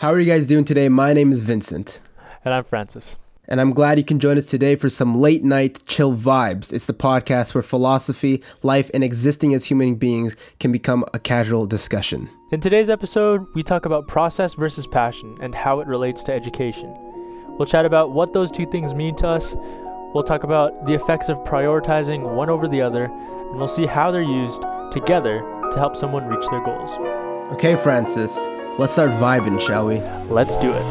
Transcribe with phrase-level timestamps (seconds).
[0.00, 0.88] How are you guys doing today?
[0.88, 2.00] My name is Vincent.
[2.42, 3.16] And I'm Francis.
[3.46, 6.72] And I'm glad you can join us today for some late night chill vibes.
[6.72, 11.66] It's the podcast where philosophy, life, and existing as human beings can become a casual
[11.66, 12.30] discussion.
[12.50, 16.96] In today's episode, we talk about process versus passion and how it relates to education.
[17.58, 19.54] We'll chat about what those two things mean to us.
[20.14, 24.10] We'll talk about the effects of prioritizing one over the other, and we'll see how
[24.10, 25.40] they're used together
[25.72, 27.19] to help someone reach their goals.
[27.52, 28.46] Okay, Francis,
[28.78, 29.98] let's start vibing, shall we?
[30.32, 30.82] Let's do it.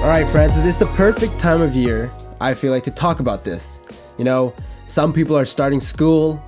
[0.00, 3.44] All right, Francis, it's the perfect time of year, I feel like, to talk about
[3.44, 3.80] this.
[4.16, 4.54] You know,
[4.86, 6.42] some people are starting school,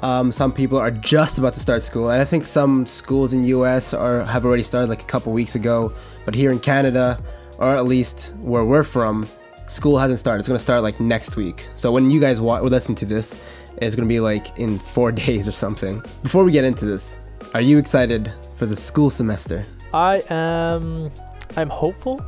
[0.00, 3.44] um, some people are just about to start school, and I think some schools in
[3.44, 5.92] US are have already started like a couple weeks ago.
[6.24, 7.22] But here in Canada,
[7.58, 9.24] or at least where we're from,
[9.68, 10.40] school hasn't started.
[10.40, 11.66] It's gonna start like next week.
[11.74, 13.44] So when you guys wa- listen to this,
[13.78, 16.02] it's gonna be like in four days or something.
[16.22, 17.20] Before we get into this,
[17.54, 19.66] are you excited for the school semester?
[19.92, 21.10] I am
[21.56, 22.24] I'm hopeful.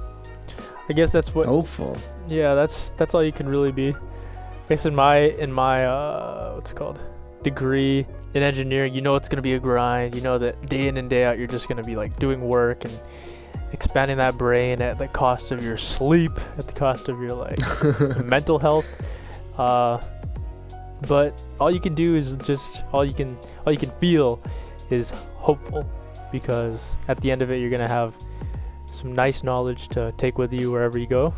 [0.88, 1.96] I guess that's what Hopeful.
[2.28, 3.94] Yeah, that's that's all you can really be.
[3.94, 7.00] I guess in my in my uh what's it called
[7.42, 10.14] degree in engineering, you know it's gonna be a grind.
[10.14, 12.84] You know that day in and day out, you're just gonna be like doing work
[12.84, 13.00] and
[13.74, 17.58] expanding that brain at the cost of your sleep, at the cost of your like
[18.24, 18.86] mental health.
[19.58, 20.00] Uh,
[21.08, 23.36] but all you can do is just all you can
[23.66, 24.40] all you can feel
[24.90, 25.86] is hopeful
[26.32, 28.14] because at the end of it, you're gonna have
[28.86, 31.34] some nice knowledge to take with you wherever you go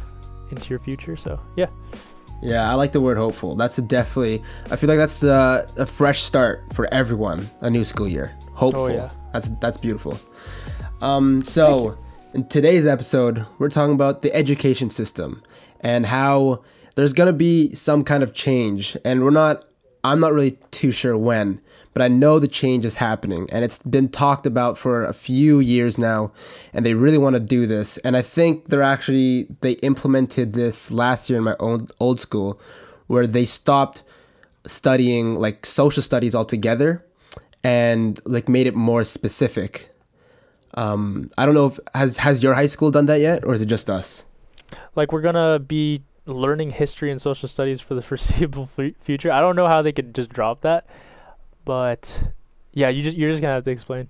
[0.51, 1.17] into your future.
[1.17, 1.69] So yeah.
[2.43, 3.57] Yeah, I like the word hopeful.
[3.57, 4.43] That's a definitely.
[4.71, 7.47] I feel like that's a, a fresh start for everyone.
[7.63, 8.37] A new school year.
[8.53, 8.83] Hopeful.
[8.83, 9.11] Oh, yeah.
[9.33, 10.19] That's that's beautiful.
[11.01, 11.97] Um, so
[12.37, 15.43] in today's episode, we're talking about the education system
[15.81, 16.63] and how
[16.95, 19.65] there's gonna be some kind of change, and we're not.
[20.05, 21.63] I'm not really too sure when,
[21.95, 25.61] but I know the change is happening, and it's been talked about for a few
[25.61, 26.31] years now,
[26.75, 27.97] and they really want to do this.
[27.99, 32.61] And I think they're actually they implemented this last year in my old old school,
[33.07, 34.03] where they stopped
[34.67, 37.03] studying like social studies altogether,
[37.65, 39.89] and like made it more specific.
[40.77, 43.61] Um, I don't know if has has your high school done that yet, or is
[43.61, 44.27] it just us?
[44.95, 49.31] Like we're gonna be learning history and social studies for the foreseeable fu- future.
[49.33, 50.87] I don't know how they could just drop that,
[51.65, 52.25] but
[52.73, 54.09] yeah, you just you're just gonna have to explain.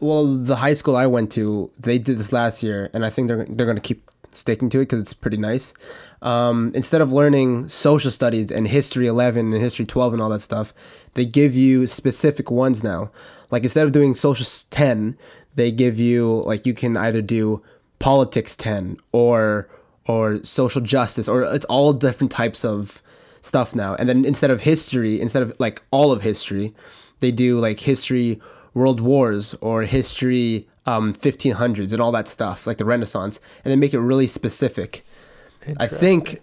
[0.00, 3.28] Well, the high school I went to, they did this last year, and I think
[3.28, 5.72] they're they're gonna keep sticking to it because it's pretty nice.
[6.20, 10.40] Um, instead of learning social studies and history 11 and history 12 and all that
[10.40, 10.74] stuff,
[11.14, 13.10] they give you specific ones now.
[13.50, 15.16] Like instead of doing social s- 10,
[15.54, 17.62] they give you like you can either do
[17.98, 19.68] politics 10 or
[20.06, 23.02] or social justice or it's all different types of
[23.40, 23.94] stuff now.
[23.94, 26.74] And then instead of history, instead of like all of history,
[27.20, 28.40] they do like history
[28.72, 33.76] world wars or history um 1500s and all that stuff, like the Renaissance, and they
[33.76, 35.04] make it really specific.
[35.78, 36.42] I think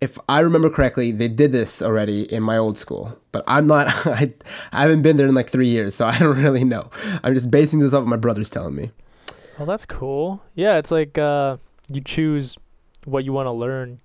[0.00, 3.88] if I remember correctly, they did this already in my old school, but I'm not.
[4.06, 4.32] I,
[4.72, 6.90] I haven't been there in like three years, so I don't really know.
[7.22, 8.90] I'm just basing this off what my brother's telling me.
[9.58, 10.42] Well, that's cool.
[10.54, 12.56] Yeah, it's like uh, you choose
[13.04, 14.00] what you want to learn.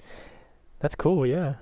[0.79, 1.25] That's cool.
[1.25, 1.55] Yeah,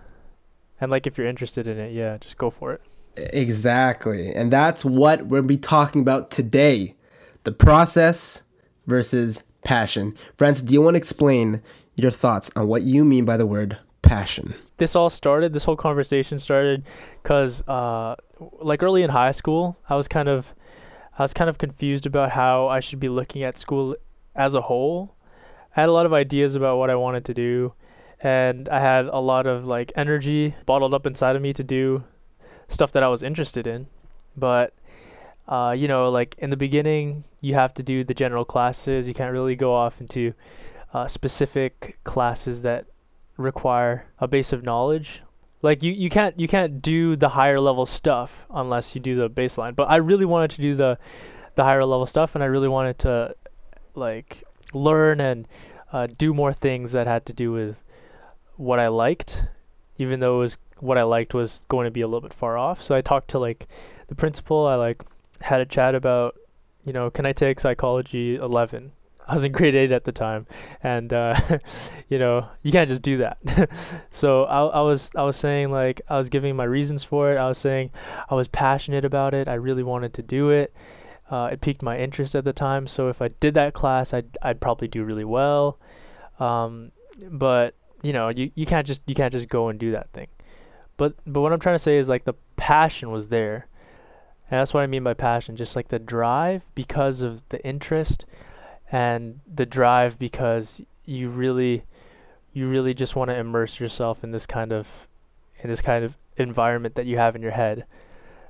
[0.81, 2.81] and like if you're interested in it, yeah, just go for it.
[3.15, 6.95] Exactly, and that's what we'll be talking about today:
[7.43, 8.41] the process
[8.87, 10.15] versus passion.
[10.35, 11.61] Francis, do you want to explain
[11.95, 13.77] your thoughts on what you mean by the word
[14.13, 14.53] passion?
[14.77, 16.83] this all started this whole conversation started
[17.21, 18.15] because uh
[18.59, 20.53] like early in high school i was kind of
[21.17, 23.95] i was kind of confused about how i should be looking at school
[24.35, 25.15] as a whole.
[25.75, 27.73] I had a lot of ideas about what i wanted to do
[28.21, 32.03] and i had a lot of like energy bottled up inside of me to do
[32.67, 33.87] stuff that i was interested in.
[34.35, 34.73] But
[35.47, 39.07] uh, you know like in the beginning you have to do the general classes.
[39.07, 40.33] You can't really go off into
[40.93, 42.85] uh, specific classes that
[43.37, 45.21] require a base of knowledge.
[45.61, 49.29] Like you, you can't you can't do the higher level stuff unless you do the
[49.29, 49.75] baseline.
[49.75, 50.97] But I really wanted to do the
[51.55, 53.35] the higher level stuff, and I really wanted to
[53.95, 54.43] like
[54.73, 55.47] learn and
[55.91, 57.81] uh, do more things that had to do with
[58.55, 59.45] what I liked,
[59.97, 62.57] even though it was what I liked was going to be a little bit far
[62.57, 62.81] off.
[62.81, 63.67] So I talked to like
[64.07, 64.67] the principal.
[64.67, 65.01] I like
[65.41, 66.35] had a chat about,
[66.83, 68.91] you know, can I take psychology 11?
[69.27, 70.47] I was in grade eight at the time,
[70.81, 71.39] and uh,
[72.09, 73.37] you know you can't just do that.
[74.11, 77.37] so I, I was I was saying like I was giving my reasons for it.
[77.37, 77.91] I was saying
[78.29, 79.47] I was passionate about it.
[79.47, 80.73] I really wanted to do it.
[81.29, 82.85] Uh, it piqued my interest at the time.
[82.85, 85.79] So if I did that class, I'd I'd probably do really well.
[86.39, 86.91] Um,
[87.29, 90.27] but you know you, you can't just you can't just go and do that thing.
[90.97, 93.67] but but what I'm trying to say is like the passion was there.
[94.51, 98.25] And that's what I mean by passion, just like the drive because of the interest
[98.93, 101.83] and the drive because you really
[102.53, 104.87] you really just want to immerse yourself in this kind of
[105.61, 107.85] in this kind of environment that you have in your head,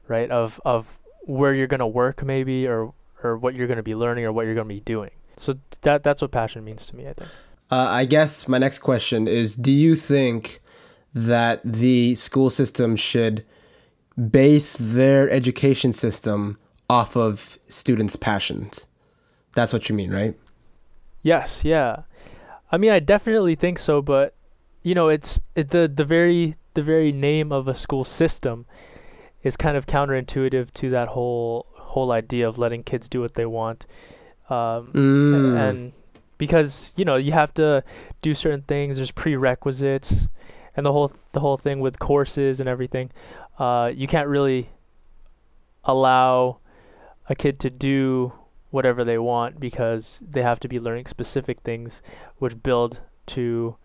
[0.07, 0.29] right?
[0.29, 2.93] Of of where you're going to work maybe or
[3.23, 5.11] or what you're going to be learning or what you're going to be doing.
[5.37, 7.29] So that that's what passion means to me, I think.
[7.71, 10.61] Uh, I guess my next question is do you think
[11.13, 13.45] that the school system should
[14.29, 16.59] base their education system
[16.89, 18.87] off of students' passions?
[19.53, 20.35] That's what you mean, right?
[21.21, 22.03] Yes, yeah.
[22.71, 24.35] I mean, I definitely think so, but
[24.81, 28.65] you know, it's it, the the very the very name of a school system
[29.43, 33.45] is kind of counterintuitive to that whole whole idea of letting kids do what they
[33.45, 33.85] want.
[34.49, 35.57] Um, Mm.
[35.57, 35.93] and
[36.37, 37.83] because you know you have to
[38.21, 40.27] do certain things there's prerequisites
[40.75, 43.09] and the whole the whole thing with courses and everything
[43.59, 44.69] uh, you can't really
[45.85, 46.57] allow
[47.29, 48.33] a kid to do
[48.73, 52.01] whatever they want because they have to be learning specific things
[52.39, 53.75] which build to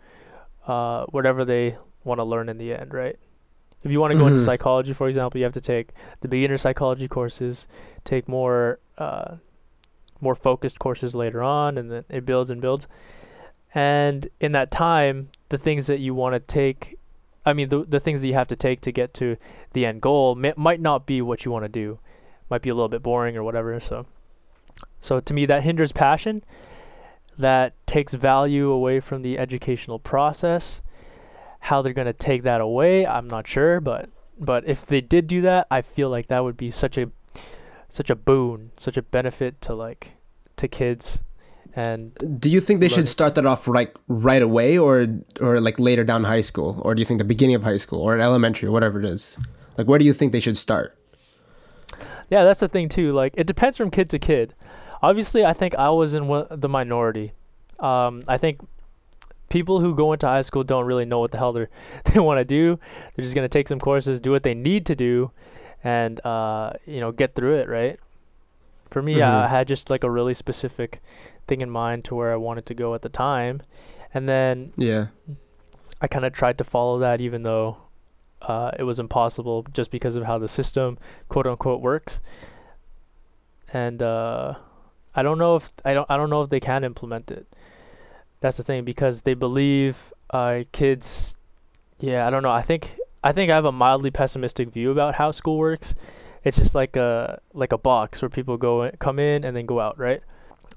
[0.66, 3.16] uh, whatever they want to learn in the end right?
[3.84, 4.44] If you want to go into Mhm.
[4.46, 5.90] psychology for example you have to take
[6.22, 7.66] the beginner psychology courses
[8.04, 9.36] take more uh,
[10.22, 12.88] more focused courses later on and then it builds and builds.
[13.74, 16.98] And in that time the things that you want to take
[17.44, 19.36] i mean the, the things that you have to take to get to
[19.74, 21.98] the end goal may, might not be what you want to do.
[22.50, 24.06] Might be a little bit boring or whatever so
[25.00, 26.42] so to me that hinders passion
[27.38, 30.80] that takes value away from the educational process
[31.60, 34.08] how they're going to take that away i'm not sure but
[34.38, 37.10] but if they did do that i feel like that would be such a
[37.88, 40.12] such a boon, such a benefit to like
[40.56, 41.22] to kids
[41.74, 42.96] and Do you think they Learning.
[42.96, 45.06] should start that off like right away, or
[45.40, 48.00] or like later down high school, or do you think the beginning of high school,
[48.00, 49.38] or elementary, or whatever it is?
[49.76, 50.97] Like, where do you think they should start?
[52.30, 53.12] Yeah, that's the thing too.
[53.12, 54.54] Like it depends from kid to kid.
[55.02, 57.32] Obviously, I think I was in one, the minority.
[57.78, 58.60] Um, I think
[59.48, 61.66] people who go into high school don't really know what the hell they
[62.12, 62.78] they want to do.
[63.14, 65.30] They're just gonna take some courses, do what they need to do,
[65.84, 67.68] and uh, you know get through it.
[67.68, 67.98] Right.
[68.90, 69.48] For me, I Mhm.
[69.50, 71.00] had just like a really specific
[71.46, 73.62] thing in mind to where I wanted to go at the time,
[74.14, 75.06] and then Yeah.
[76.00, 77.76] I kind of tried to follow that, even though
[78.42, 80.98] uh, it was impossible, just because of how the system,
[81.28, 82.20] quote unquote, works.
[83.72, 84.54] And uh,
[85.14, 87.46] I don't know if I don't I don't know if they can implement it.
[88.40, 91.34] That's the thing because they believe uh, kids.
[91.98, 92.52] Yeah, I don't know.
[92.52, 92.92] I think
[93.22, 95.94] I think I have a mildly pessimistic view about how school works.
[96.44, 99.66] It's just like a like a box where people go in, come in and then
[99.66, 100.22] go out, right?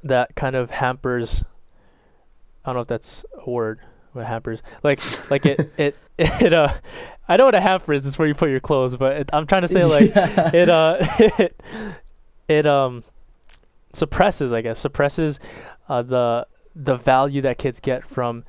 [0.04, 1.44] That kind of hampers.
[2.66, 3.80] I don't know if that's a word.
[4.14, 4.62] What hampers?
[4.84, 6.74] Like like it it it uh.
[7.32, 8.06] I know what a hamper is.
[8.06, 10.52] It's where you put your clothes, but it, I'm trying to say like Yeah.
[10.62, 11.62] it uh it,
[12.48, 13.04] it um
[13.94, 15.40] suppresses I guess suppresses
[15.90, 18.44] uh, the the value that kids get from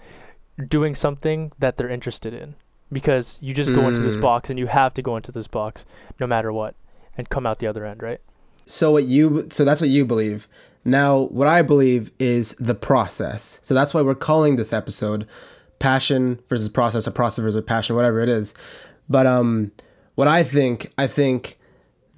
[0.68, 2.54] doing something that they're interested in
[2.92, 4.20] because you just go into this Mm.
[4.20, 5.84] box and you have to go into this box
[6.20, 6.74] no matter what
[7.16, 8.20] and come out the other end right
[8.66, 10.46] So what you so that's what you believe.
[10.84, 13.58] Now what I believe is the process.
[13.62, 15.26] So that's why we're calling this episode
[15.82, 18.54] passion versus process or process versus passion, whatever it is.
[19.08, 19.72] But um
[20.14, 21.58] what I think, I think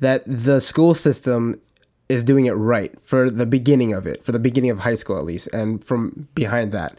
[0.01, 1.61] that the school system
[2.09, 5.17] is doing it right for the beginning of it, for the beginning of high school
[5.17, 6.99] at least, and from behind that.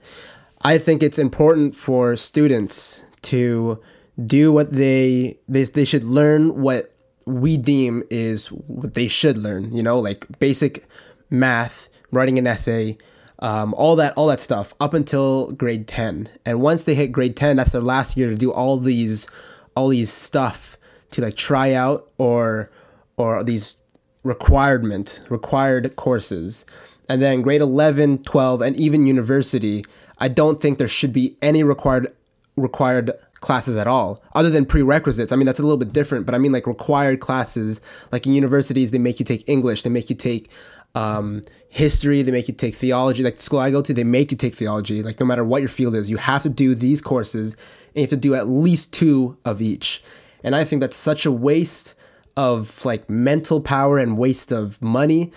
[0.62, 3.80] I think it's important for students to
[4.26, 6.92] do what they they, they should learn what
[7.28, 10.88] we deem is what they should learn, you know, like basic
[11.30, 12.98] math, writing an essay,
[13.40, 16.30] um, all that all that stuff up until grade 10.
[16.46, 19.28] And once they hit grade 10, that's their last year to do all these
[19.76, 20.78] all these stuff
[21.12, 22.70] to like try out or
[23.18, 23.78] or these
[24.24, 26.66] requirement required courses
[27.08, 29.86] and then grade 11 12 and even university
[30.18, 32.12] i don't think there should be any required
[32.56, 36.34] required classes at all other than prerequisites i mean that's a little bit different but
[36.34, 37.80] i mean like required classes
[38.12, 40.50] like in universities they make you take english they make you take
[40.96, 41.44] um,
[41.76, 44.38] history they make you take theology like the school i go to they make you
[44.38, 45.04] take theology.
[45.04, 48.02] Like no matter what your field is you have to do these courses and you
[48.04, 50.02] have to do at least two of each.
[50.42, 51.94] And i think that's such a waste
[52.38, 55.34] of like mental power and waste of money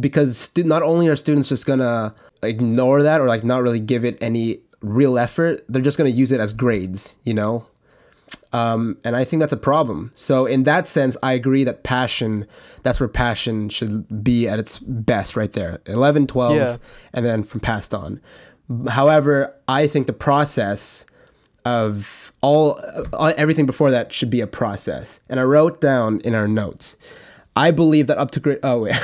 [0.00, 4.04] because stu- not only are students just gonna ignore that or like not really give
[4.04, 7.66] it any real effort they're just gonna use it as grades you know
[8.52, 12.46] um, and i think that's a problem so in that sense i agree that passion
[12.82, 16.76] that's where passion should be at its best right there 11 12 Yeah.
[17.12, 18.20] and then from past on
[18.88, 21.04] however i think the process
[21.64, 22.78] of all
[23.12, 25.18] uh, everything before that should be a process.
[25.28, 26.96] And I wrote down in our notes.
[27.56, 28.60] I believe that up to grade.
[28.62, 28.94] Oh wait,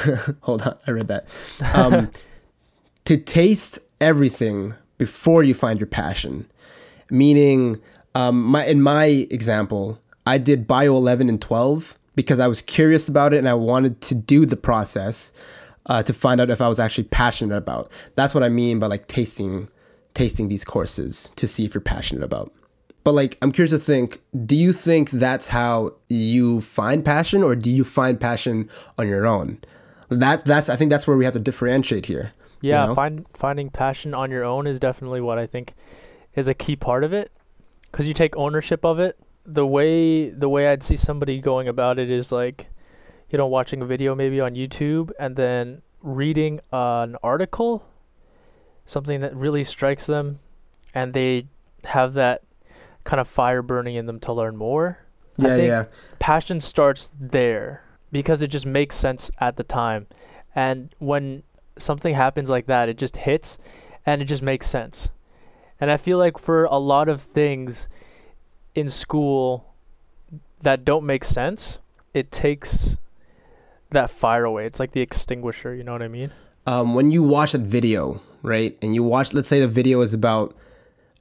[0.43, 0.77] hold on.
[0.87, 1.27] I read that.
[1.75, 2.11] Um,
[3.05, 6.47] to taste everything before you find your passion,
[7.11, 7.81] meaning,
[8.15, 13.09] um, my in my example, I did bio eleven and twelve because I was curious
[13.09, 15.33] about it and I wanted to do the process
[15.87, 17.91] uh, to find out if I was actually passionate about.
[18.15, 19.69] That's what I mean by like tasting
[20.15, 22.53] tasting these courses to see if you're passionate about.
[23.05, 27.57] But like I'm curious to think, do you think that's how you find passion or
[27.57, 29.59] do you find passion on your own?
[30.09, 32.33] That that's I think that's where we have to differentiate here.
[32.61, 32.95] Yeah, you know?
[32.95, 35.75] find finding passion on your own is definitely what I think
[36.35, 37.33] is a key part of it
[37.93, 39.19] cuz you take ownership of it.
[39.45, 42.69] The way the way I'd see somebody going about it is like
[43.31, 47.85] you know watching a video maybe on YouTube and then reading an article
[48.87, 50.41] something that really strikes them
[50.95, 51.47] and they
[51.85, 52.43] have that
[53.05, 54.99] kind of fire burning in them to learn more.
[55.41, 55.85] I Yeah, yeah.
[56.19, 60.07] passion starts there because it just makes sense at the time.
[60.55, 61.43] And when
[61.79, 63.59] something happens like that, it just hits
[64.05, 65.09] and it just makes sense.
[65.83, 67.89] And I feel like for a lot of things
[68.77, 69.75] in school
[70.61, 71.81] that don't make sense,
[72.15, 72.97] it takes
[73.91, 74.65] that fire away.
[74.65, 76.31] It's like the extinguisher, you know what I mean?
[76.67, 80.15] um, when you watch that video, right, and you watch, let's say the video is
[80.15, 80.55] about,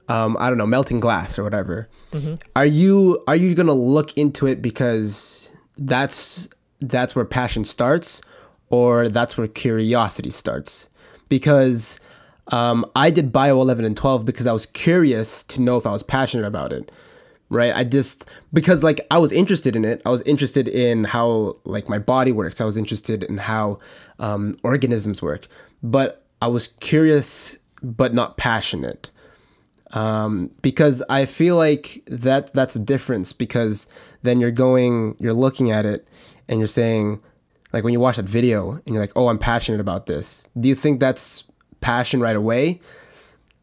[0.08, 1.88] um, I don't know, melting glass or whatever.
[2.12, 2.34] Mm-hmm.
[2.54, 6.48] Are you are you gonna look into it because that's
[6.80, 8.20] that's where passion starts,
[8.70, 10.88] or that's where curiosity starts?
[11.28, 11.98] Because
[12.48, 15.92] um, I did bio eleven and twelve because I was curious to know if I
[15.92, 16.90] was passionate about it
[17.52, 17.76] right?
[17.76, 20.00] I just because like i was interested in it.
[20.06, 22.60] I was interested in how like my body works.
[22.60, 23.78] I was interested in how
[24.18, 25.46] um, organisms work.
[25.82, 29.10] But i was curious but not passionate.
[29.92, 33.86] Um, because i feel like that that's a difference because
[34.22, 36.08] then you're going you're looking at it
[36.48, 37.20] and you're saying
[37.74, 40.48] like when you watch that video and you're like oh i'm passionate about this.
[40.58, 41.44] Do you think that's
[41.82, 42.80] passion right away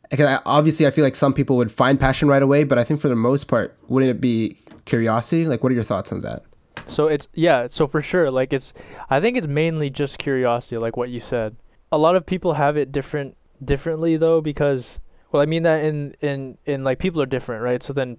[0.10, 3.00] because obviously I feel like some people would find passion right away, but I think
[3.00, 5.46] for the most part, wouldn't it be curiosity?
[5.46, 6.44] Like, what are your thoughts on that?
[6.88, 8.74] So it's yeah, so for sure, like it's
[9.10, 11.56] I think it's mainly just curiosity, like what you said.
[11.92, 15.00] A lot of people have it different differently though because
[15.32, 17.84] well, I mean that in in in like people are different, right?
[17.84, 18.18] So then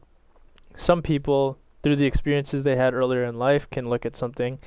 [0.76, 4.58] some people through the experiences they had earlier in life can look at something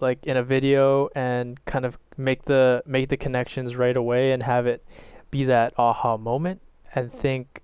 [0.00, 4.42] like in a video and kind of make the make the connections right away and
[4.42, 4.84] have it
[5.30, 6.60] be that aha moment
[6.94, 7.62] and think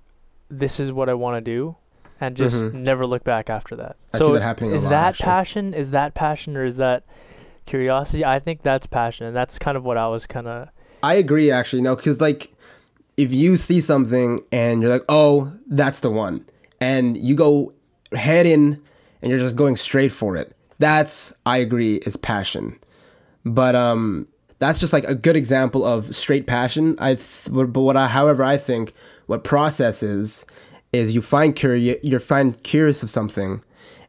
[0.49, 1.77] this is what I want to do
[2.21, 2.75] and just Mhm.
[2.75, 3.97] never look back after that.
[4.13, 5.25] I so see that happening a is lot, that actually.
[5.25, 5.75] passion?
[5.75, 7.05] Is that passion or is that
[7.67, 8.25] curiosity?
[8.25, 10.69] I think that's passion and that's kind of what I was kind of
[11.03, 11.81] I agree, actually.
[11.83, 12.53] No, because like,
[13.17, 16.45] if you see something and you're like, oh, that's the one,
[16.81, 17.73] and you go
[18.13, 18.81] head in
[19.23, 22.79] and you're just going straight for it, that's I agree is passion.
[23.45, 24.27] But um,
[24.59, 26.97] that's just like a good example of straight passion.
[26.99, 28.93] I th- but what I, however, I think
[29.27, 30.45] what process is
[30.93, 33.63] is you find curious, you find curious of something,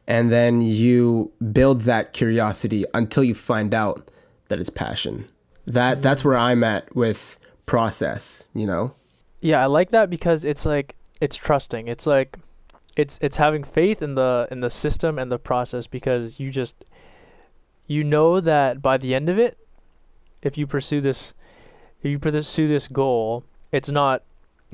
[0.08, 4.10] and then you build that curiosity until you find out
[4.48, 5.28] that it's passion.
[5.66, 8.48] That that's where I'm at with process.
[8.54, 8.94] You know.
[9.40, 11.88] Yeah, I like that because it's like it's trusting.
[11.88, 12.38] It's like
[12.96, 16.84] it's it's having faith in the in the system and the process because you just
[17.86, 19.58] you know that by the end of it
[20.42, 21.34] if you pursue this
[22.02, 24.22] if you pursue this goal, it's not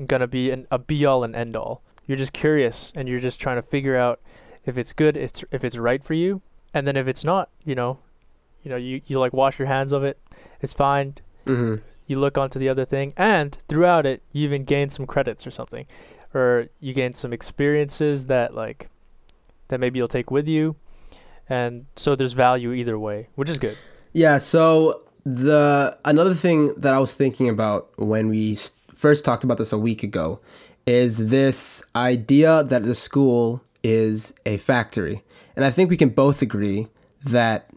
[0.05, 1.83] going to be an, a be all and end all.
[2.07, 4.19] You're just curious and you're just trying to figure out
[4.65, 6.41] if it's good, it's if it's right for you,
[6.73, 7.99] and then if it's not, you know,
[8.63, 10.19] you know, you you like wash your hands of it.
[10.61, 11.15] It's fine.
[11.45, 11.75] hmm
[12.07, 15.51] you look onto the other thing and throughout it you even gain some credits or
[15.51, 15.85] something
[16.33, 18.89] or you gain some experiences that like
[19.69, 20.75] that maybe you'll take with you
[21.47, 23.77] and so there's value either way which is good
[24.13, 24.37] Yeah.
[24.37, 28.57] So the another thing that I was thinking about when we
[28.93, 30.39] first talked about this a week ago
[30.85, 35.23] is this idea that the school is a factory,
[35.55, 36.87] and I think we can both agree
[37.23, 37.69] that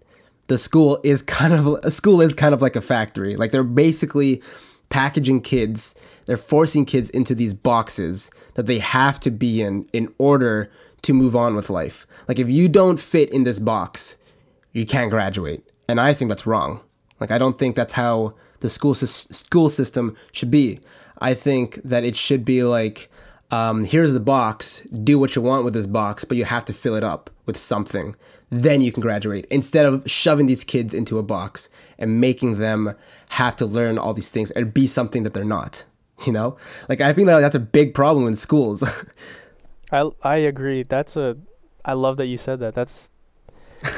[0.47, 3.37] the school is kind of a school is kind of like a factory.
[3.37, 4.43] Like they're basically
[4.93, 5.95] packaging kids.
[6.27, 10.71] They're forcing kids into these boxes that they have to be in in order
[11.03, 12.07] to move on with life.
[12.29, 14.19] Like if you don't fit in this box,
[14.73, 15.65] you can't graduate.
[15.89, 16.81] And I think that's wrong.
[17.19, 20.81] Like I don't think that's how the school school system should be.
[21.19, 23.11] I think that it should be like
[23.51, 26.73] um, here's the box, do what you want with this box, but you have to
[26.73, 28.17] fill it up with something.
[28.49, 29.47] Then you can graduate.
[29.51, 31.69] Instead of shoving these kids into a box
[31.99, 32.95] and making them
[33.33, 35.85] have to learn all these things and be something that they're not.
[36.27, 36.57] You know?
[36.89, 38.85] Like I think that that's a big problem in schools.
[39.93, 40.85] I I agree.
[40.85, 41.37] That's a
[41.85, 42.75] I love that you said that.
[42.75, 43.11] That's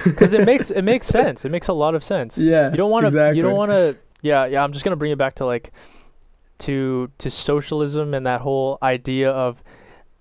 [0.04, 1.44] because it makes it makes sense.
[1.44, 2.38] It makes a lot of sense.
[2.38, 2.70] Yeah.
[2.70, 3.08] You don't want to.
[3.08, 3.36] exactly.
[3.36, 3.98] You don't want to.
[4.22, 4.64] Yeah, yeah.
[4.64, 5.72] I'm just gonna bring it back to like
[6.60, 9.62] to to socialism and that whole idea of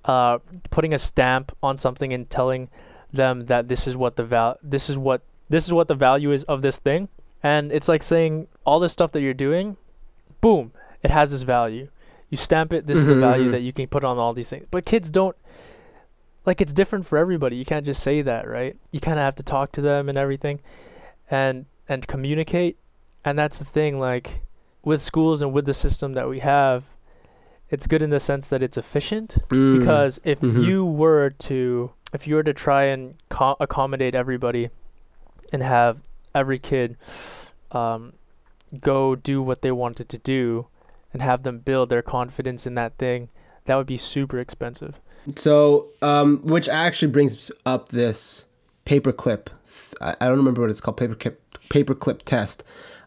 [0.04, 0.40] uh,
[0.72, 2.70] putting a stamp on something and telling
[3.14, 6.34] them that this is what the val this is what this is what the value
[6.34, 7.08] is of this thing.
[7.44, 9.76] And it's like saying all this stuff that you're doing,
[10.42, 10.72] boom,
[11.04, 11.90] it has this value.
[12.30, 12.88] You stamp it.
[12.88, 13.52] This is the Mhm, value mhm.
[13.52, 14.66] that you can put on all these things.
[14.72, 15.36] But kids don't.
[16.46, 17.56] Like it's different for everybody.
[17.56, 18.76] You can't just say that, right?
[18.92, 20.60] You kind of have to talk to them and everything,
[21.30, 22.78] and and communicate.
[23.24, 24.00] And that's the thing.
[24.00, 24.42] Like
[24.84, 26.84] with schools and with the system that we have,
[27.70, 29.38] it's good in the sense that it's efficient.
[29.50, 29.80] Mm.
[29.80, 30.64] Because if Mhm.
[30.66, 34.70] you were to if you were to try and co- accommodate everybody,
[35.54, 36.02] and have
[36.36, 36.98] every kid
[37.72, 38.14] um,
[38.82, 40.68] go do what they wanted to do,
[41.12, 43.30] and have them build their confidence in that thing,
[43.66, 45.00] that would be super expensive.
[45.36, 48.48] So, um, which actually brings up this
[48.86, 49.48] paperclip.
[50.02, 51.38] I, don't remember what it's called, paperclip
[51.70, 52.64] paperclip test.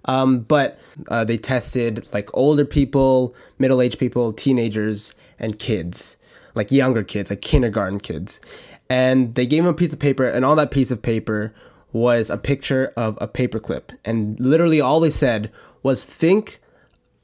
[0.07, 0.79] Um, but
[1.09, 6.17] uh, they tested like older people, middle aged people, teenagers, and kids,
[6.55, 8.41] like younger kids, like kindergarten kids.
[8.89, 11.53] And they gave them a piece of paper, and on that piece of paper
[11.97, 13.97] was a picture of a paperclip.
[14.05, 15.51] And literally all they said
[15.83, 16.61] was think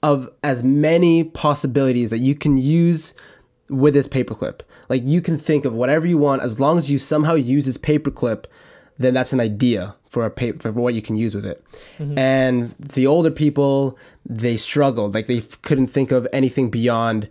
[0.03, 3.15] of as many possibilities that you can use
[3.69, 4.61] with this paperclip.
[4.89, 7.79] Like you can think of whatever you want as long as you somehow use this
[7.79, 8.47] paperclip,
[8.99, 11.65] then that's an idea for a paper for what you can use with it.
[11.99, 12.19] Mm-hmm.
[12.19, 15.15] And the older people, they struggled.
[15.15, 17.29] Like they f- couldn't think of anything beyond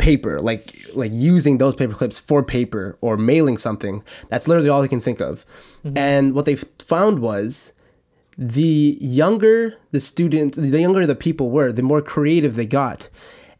[0.00, 4.02] paper, like like using those paper clips for paper or mailing something.
[4.30, 5.44] That's literally all they can think of.
[5.84, 5.98] Mm-hmm.
[5.98, 7.72] And what they found was
[8.38, 13.08] the younger the students, the younger the people were, the more creative they got.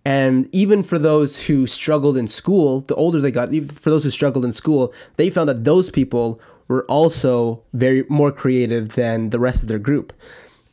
[0.04, 4.04] And even for those who struggled in school, the older they got, even for those
[4.04, 9.28] who struggled in school, they found that those people were also very more creative than
[9.28, 10.14] the rest of their group.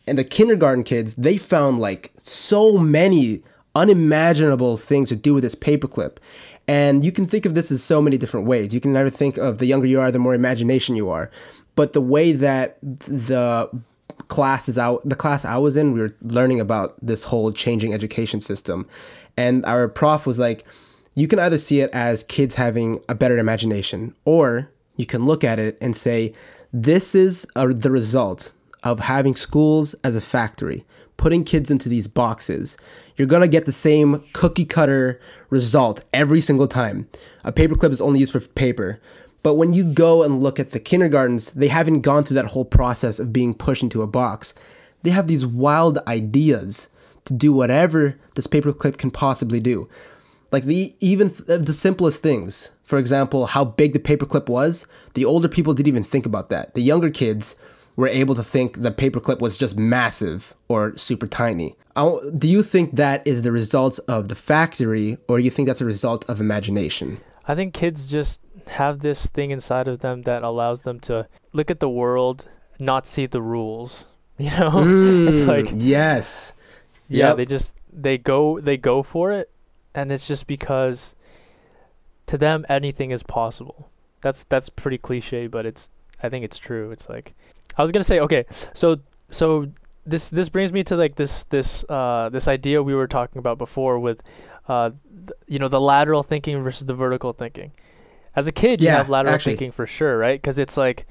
[0.05, 3.43] And the kindergarten kids, they found like so many
[3.77, 6.17] unimaginable things to do with this paperclip.
[6.67, 8.73] And you can think of this as so many different ways.
[8.73, 11.29] You can either think of the younger you are, the more imagination you are.
[11.75, 13.69] But the way that the
[14.27, 17.93] class is out the class I was in, we were learning about this whole changing
[17.93, 18.87] education system.
[19.37, 20.65] And our prof was like,
[21.13, 25.43] you can either see it as kids having a better imagination, or you can look
[25.43, 26.33] at it and say,
[26.73, 30.85] this is a, the result of having schools as a factory,
[31.15, 32.77] putting kids into these boxes.
[33.17, 37.09] You're gonna get the same cookie cutter result every single time.
[37.43, 38.99] A paperclip is only used for paper.
[39.43, 42.65] But when you go and look at the kindergartens, they haven't gone through that whole
[42.65, 44.53] process of being pushed into a box.
[45.03, 46.89] They have these wild ideas
[47.25, 49.87] to do whatever this paperclip can possibly do.
[50.51, 52.69] Like the even th- the simplest things.
[52.83, 54.85] For example, how big the paperclip was.
[55.13, 56.73] The older people didn't even think about that.
[56.73, 57.55] The younger kids
[57.97, 61.75] were able to think the paperclip was just massive or super tiny.
[61.95, 65.81] Do you think that is the result of the factory, or do you think that's
[65.81, 67.19] a result of imagination?
[67.47, 71.71] I think kids just have this thing inside of them that allows them to look
[71.71, 72.47] at the world,
[72.79, 74.05] not see the rules.
[74.39, 74.83] You know,
[75.27, 76.53] it's Mm, like yes,
[77.09, 77.37] yeah, Yep.
[77.37, 79.49] they just they go they go for it,
[79.95, 81.15] and it's just because
[82.27, 83.89] to them anything is possible.
[84.21, 85.89] That's that's pretty cliche, but it's
[86.21, 86.91] I think it's true.
[86.91, 87.33] It's like
[87.75, 88.99] I was gonna say okay, so
[89.29, 89.67] so
[90.05, 93.57] this this brings me to like this this uh this idea we were talking about
[93.57, 94.21] before with
[94.67, 97.71] uh th- you know the lateral thinking versus the vertical thinking.
[98.35, 99.53] As a kid, you have lateral actually.
[99.53, 100.39] thinking for sure, right?
[100.39, 101.07] Because it's like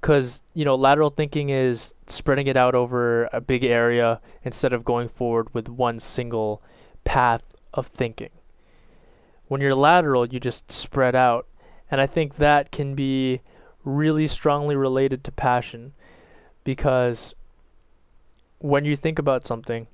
[0.00, 4.84] because you know lateral thinking is spreading it out over a big area instead of
[4.84, 6.62] going forward with one single
[7.04, 7.42] path
[7.74, 8.30] of thinking
[9.48, 11.46] when you're lateral you just spread out
[11.90, 13.40] and i think that can be
[13.86, 15.92] really strongly related to passion
[16.64, 17.34] because
[18.58, 19.86] when you think about something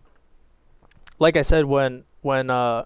[1.18, 2.82] like i said when when uh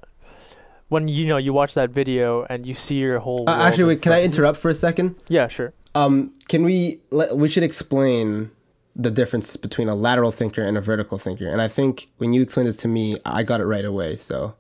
[0.89, 4.03] when you know you watch that video and you see your whole Uh, actually, wait.
[4.03, 5.15] Can I front of you- interrupt for a second?
[5.29, 7.01] yeah sure Um, can we?
[7.11, 8.51] Let, we should explain
[8.95, 11.49] the difference between a lateral thinker and a vertical thinker.
[11.49, 14.17] And I think when you explained this to me, I got it right away.
[14.19, 14.55] So,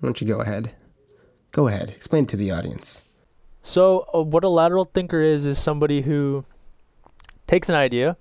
[0.00, 0.72] why don't you go ahead?
[1.52, 1.90] Go ahead.
[1.90, 3.02] Explain it to the audience.
[3.62, 6.44] So, uh, what a lateral thinker is is somebody who
[7.46, 8.16] takes an idea,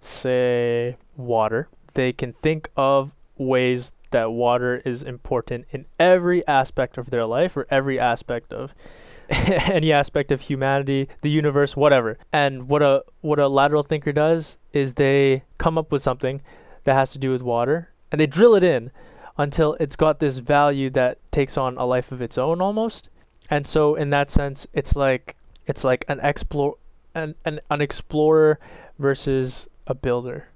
[0.00, 1.68] say water.
[1.94, 7.56] They can think of ways that water is important in every aspect of their life
[7.56, 8.74] or every aspect of
[9.28, 12.18] any aspect of humanity, the universe, whatever.
[12.32, 16.40] And what a what a lateral thinker does is they come up with something
[16.84, 18.90] that has to do with water and they drill it in
[19.38, 23.08] until it's got this value that takes on a life of its own almost
[23.52, 25.36] and so in that sense, it's like
[25.66, 26.74] it's like an explore
[27.14, 28.58] an an, an explorer
[28.98, 30.46] versus a builder.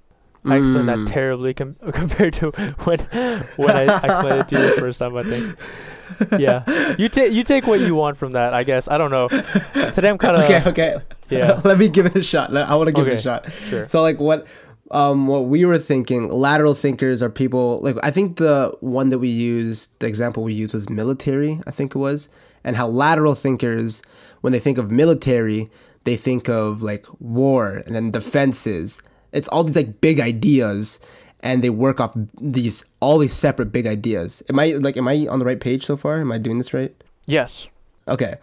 [0.45, 1.07] I explained that Mm.
[1.07, 2.51] terribly com- compared to
[2.87, 2.99] when
[3.57, 5.15] when I explained it to you the first time.
[5.17, 5.43] I think.
[6.39, 6.63] Yeah,
[6.97, 8.53] you take you take what you want from that.
[8.53, 9.27] I guess I don't know.
[9.27, 10.91] Today I'm kind of okay, okay.
[11.29, 11.59] yeah.
[11.65, 12.55] Let me give it a shot.
[12.55, 13.51] I want to give it a shot.
[13.69, 13.87] Sure.
[13.89, 14.47] So like what
[14.91, 19.19] um what we were thinking, lateral thinkers are people like I think the one that
[19.19, 22.29] we used, the example we used was military, I think it was.
[22.67, 24.01] And how lateral thinkers
[24.41, 25.71] when they think of military,
[26.03, 28.99] they think of like war and then defenses.
[29.31, 30.99] It's all these like big ideas
[31.39, 34.43] and they work off these all these separate big ideas.
[34.49, 36.19] Am I like am I on the right page so far?
[36.19, 36.93] Am I doing this right?
[37.25, 37.67] Yes.
[38.07, 38.35] Okay.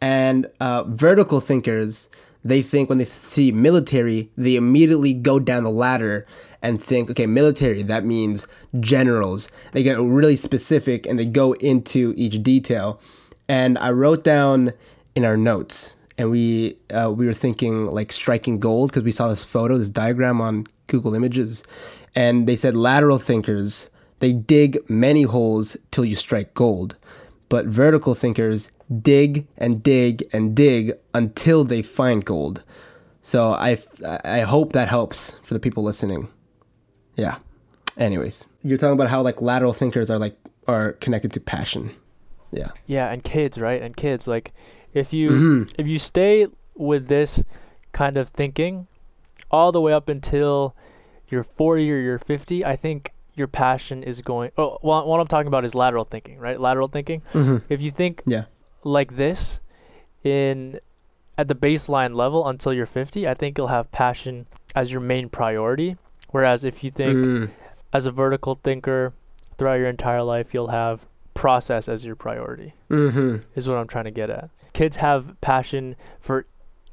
[0.00, 2.08] And uh, vertical thinkers,
[2.44, 6.26] they think when they see military, they immediately go down the ladder
[6.62, 8.46] and think, okay, military, that means
[8.80, 9.50] generals.
[9.72, 13.00] They get really specific and they go into each detail.
[13.48, 14.72] And I wrote down
[15.14, 19.28] in our notes, and we uh, we were thinking like striking gold because we saw
[19.28, 21.62] this photo, this diagram on Google Images,
[22.14, 26.96] and they said lateral thinkers they dig many holes till you strike gold
[27.48, 28.70] but vertical thinkers
[29.02, 32.62] dig and dig and dig until they find gold.
[33.22, 33.78] So I,
[34.24, 36.28] I hope that helps for the people listening.
[37.16, 37.36] Yeah.
[37.96, 40.36] Anyways, you're talking about how like lateral thinkers are like
[40.68, 41.94] are connected to passion.
[42.50, 42.70] Yeah.
[42.86, 43.80] Yeah, and kids, right?
[43.82, 44.52] And kids, like,
[44.94, 45.74] if you Mhm.
[45.78, 47.42] if you stay with this
[47.92, 48.86] kind of thinking
[49.50, 50.74] all the way up until
[51.28, 54.50] you're 40 or you're 50, I think your passion is going.
[54.56, 56.58] Oh, well, what I'm talking about is lateral thinking, right?
[56.60, 57.22] Lateral thinking.
[57.32, 57.62] Mhm.
[57.68, 58.44] If you think Yeah.
[58.84, 59.60] like this
[60.24, 60.80] in
[61.38, 65.28] at the baseline level until you're 50, I think you'll have passion as your main
[65.28, 65.96] priority.
[66.30, 67.50] Whereas if you think Mm.
[67.92, 69.12] as a vertical thinker
[69.58, 71.06] throughout your entire life, you'll have
[71.36, 73.42] process as your priority Mhm.
[73.54, 74.50] is what I'm trying to get at.
[74.72, 76.44] Kids have passion for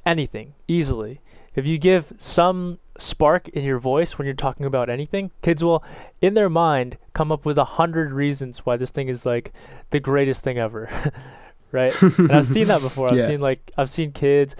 [0.06, 1.20] anything easily.
[1.56, 5.82] If you give some spark in your voice when you're talking about anything, kids will,
[6.20, 9.52] in their mind, come up with a hundred reasons why this thing is like
[9.90, 10.88] the greatest thing ever,
[11.72, 11.94] right?
[12.02, 13.12] and I've seen that before.
[13.12, 14.54] I've seen like I've seen kids,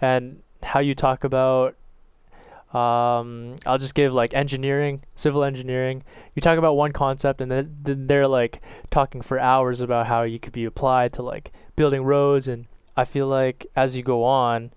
[0.00, 1.74] and how you talk about.
[2.72, 6.04] Um, I'll just give like engineering, civil engineering.
[6.34, 10.22] You talk about one concept, and then, then they're like talking for hours about how
[10.22, 14.24] you could be applied to like building roads and I feel like as you go
[14.24, 14.72] on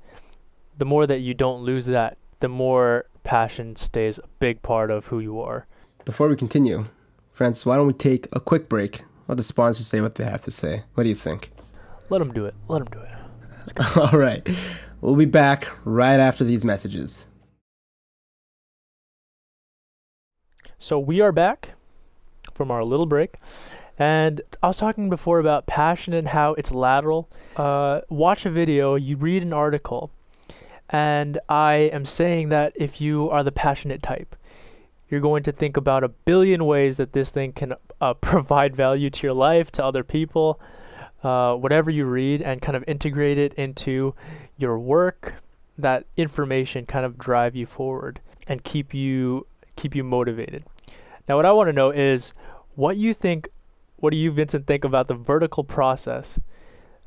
[0.77, 5.07] the more that you don't lose that the more passion stays a big part of
[5.07, 5.65] who you are.
[6.05, 6.85] Before we continue,
[7.31, 9.03] Francis, why don't we take a quick break?
[9.27, 10.83] Let the sponsors say what they have to say.
[10.93, 11.51] What do you think?
[12.09, 12.55] Let them do it.
[12.67, 13.97] Let them do it.
[13.97, 14.47] All right.
[15.01, 17.27] We'll be back right after these messages.
[20.81, 21.73] So we are back
[22.55, 23.35] from our little break.
[23.99, 27.29] And I was talking before about passion and how it's lateral.
[27.55, 30.09] Uh, watch a video, you read an article,
[30.89, 34.35] and I am saying that if you are the passionate type,
[35.07, 39.11] you're going to think about a billion ways that this thing can uh, provide value
[39.11, 40.59] to your life, to other people,
[41.21, 44.15] uh, whatever you read, and kind of integrate it into
[44.57, 45.35] your work.
[45.77, 50.63] That information kind of drive you forward and keep you keep you motivated.
[51.31, 52.33] Now, what I want to know is
[52.75, 53.47] what you think.
[53.95, 56.41] What do you, Vincent, think about the vertical process,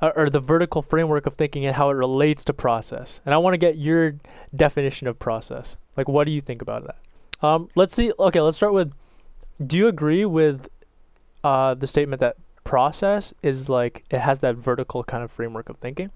[0.00, 3.20] uh, or the vertical framework of thinking and how it relates to process?
[3.26, 4.14] And I want to get your
[4.56, 5.76] definition of process.
[5.94, 7.46] Like, what do you think about that?
[7.46, 8.14] Um, let's see.
[8.18, 8.94] Okay, let's start with.
[9.66, 10.70] Do you agree with
[11.42, 15.76] uh, the statement that process is like it has that vertical kind of framework of
[15.76, 16.10] thinking?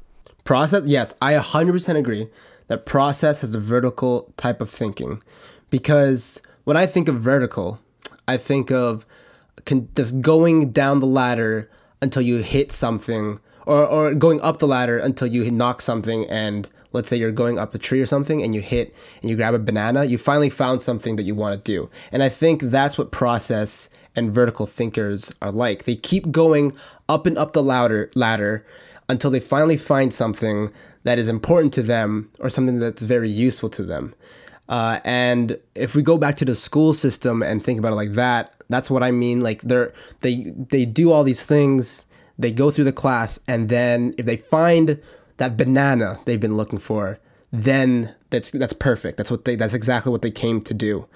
[0.45, 2.29] Process, yes, I 100% agree
[2.69, 5.23] that process has a vertical type of thinking.
[5.69, 7.81] Because when I think of vertical,
[8.29, 9.05] I think of
[9.65, 11.69] con- just going down the ladder
[12.01, 16.25] until you hit something, or, or going up the ladder until you knock something.
[16.27, 19.37] And let's say you're going up a tree or something and you hit and you
[19.37, 21.91] grab a banana, you finally found something that you want to do.
[22.13, 25.85] And I think that's what process and vertical thinkers are like.
[25.85, 26.77] They keep going
[27.09, 28.65] up and up the ladder, ladder
[29.09, 30.71] until they finally find something
[31.05, 34.15] that is important to them or something that's very useful to them.
[34.69, 38.13] Uh, and if we go back to the school system and think about it like
[38.13, 39.41] that, that's what I mean.
[39.41, 42.07] Like they're they they do all these things,
[42.39, 45.01] they go through the class, and then if they find
[45.39, 47.19] that banana they've been looking for,
[47.51, 49.17] then that's that's perfect.
[49.17, 51.07] That's what they that's exactly what they came to do.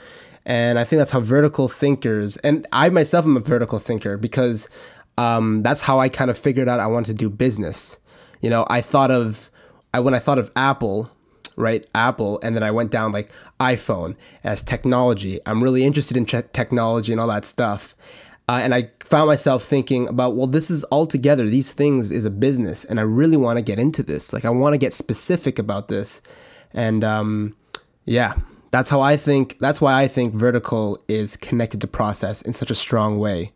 [0.45, 4.69] And I think that's how vertical thinkers and I myself am a vertical thinker because
[5.17, 8.01] um, that's how I kind of figured out I wanted to do business.
[8.41, 9.51] You know, I thought of
[9.95, 11.11] I when I thought of Apple,
[11.57, 11.87] right?
[11.95, 15.41] Apple, and then I went down like iPhone as technology.
[15.47, 17.95] I'm really interested in te- technology and all that stuff.
[18.49, 21.47] Uh, and I found myself thinking about, well, this is all together.
[21.47, 24.33] These things is a business, and I really want to get into this.
[24.33, 26.21] Like, I want to get specific about this,
[26.73, 27.57] and um,
[28.05, 28.35] yeah,
[28.73, 29.59] that's how I think.
[29.61, 33.53] That's why I think vertical is connected to process in such a strong way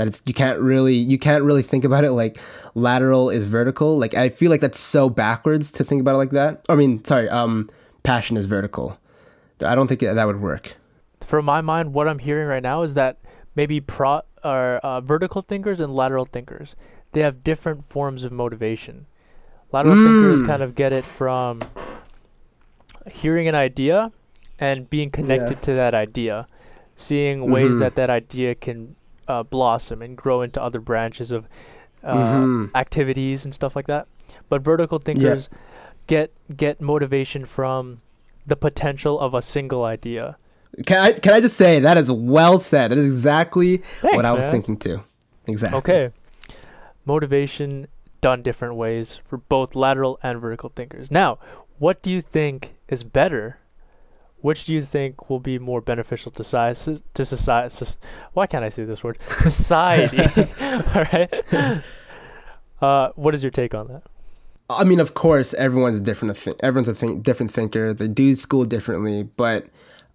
[0.00, 2.38] that it's you can't really you can't really think about it like
[2.74, 3.98] lateral is vertical.
[3.98, 6.64] Like I feel like that's so backwards to think about it like that.
[6.68, 7.68] I mean, sorry, um,
[8.02, 8.98] passion is vertical.
[9.64, 10.76] I don't think that, that would work.
[11.20, 13.18] For my mind, what I'm hearing right now is that
[13.54, 16.74] maybe pro or uh, vertical thinkers and lateral thinkers
[17.12, 19.06] they have different forms of motivation.
[19.72, 20.06] Lateral mm.
[20.06, 21.60] thinkers kind of get it from
[23.10, 24.12] hearing an idea
[24.58, 25.60] and being connected yeah.
[25.60, 26.46] to that idea,
[26.96, 27.52] seeing mm-hmm.
[27.52, 28.96] ways that that idea can
[29.30, 31.46] uh, blossom and grow into other branches of
[32.02, 32.76] uh, mm-hmm.
[32.76, 34.08] activities and stuff like that.
[34.48, 35.58] But vertical thinkers yeah.
[36.06, 38.00] get get motivation from
[38.46, 40.36] the potential of a single idea.
[40.86, 42.90] Can I can I just say that is well said.
[42.90, 45.02] That is exactly Thanks, what I was thinking too.
[45.46, 45.78] Exactly.
[45.78, 46.10] Okay.
[47.04, 47.86] Motivation
[48.20, 51.10] done different ways for both lateral and vertical thinkers.
[51.10, 51.38] Now,
[51.78, 53.58] what do you think is better
[54.42, 57.02] which do you think will be more beneficial to society?
[57.14, 57.86] To society?
[58.32, 59.18] Why can't I say this word?
[59.28, 60.18] Society.
[60.60, 61.82] All right.
[62.80, 64.02] Uh, what is your take on that?
[64.70, 66.60] I mean, of course, everyone's different.
[66.62, 67.92] Everyone's a th- different thinker.
[67.92, 69.66] They do school differently, but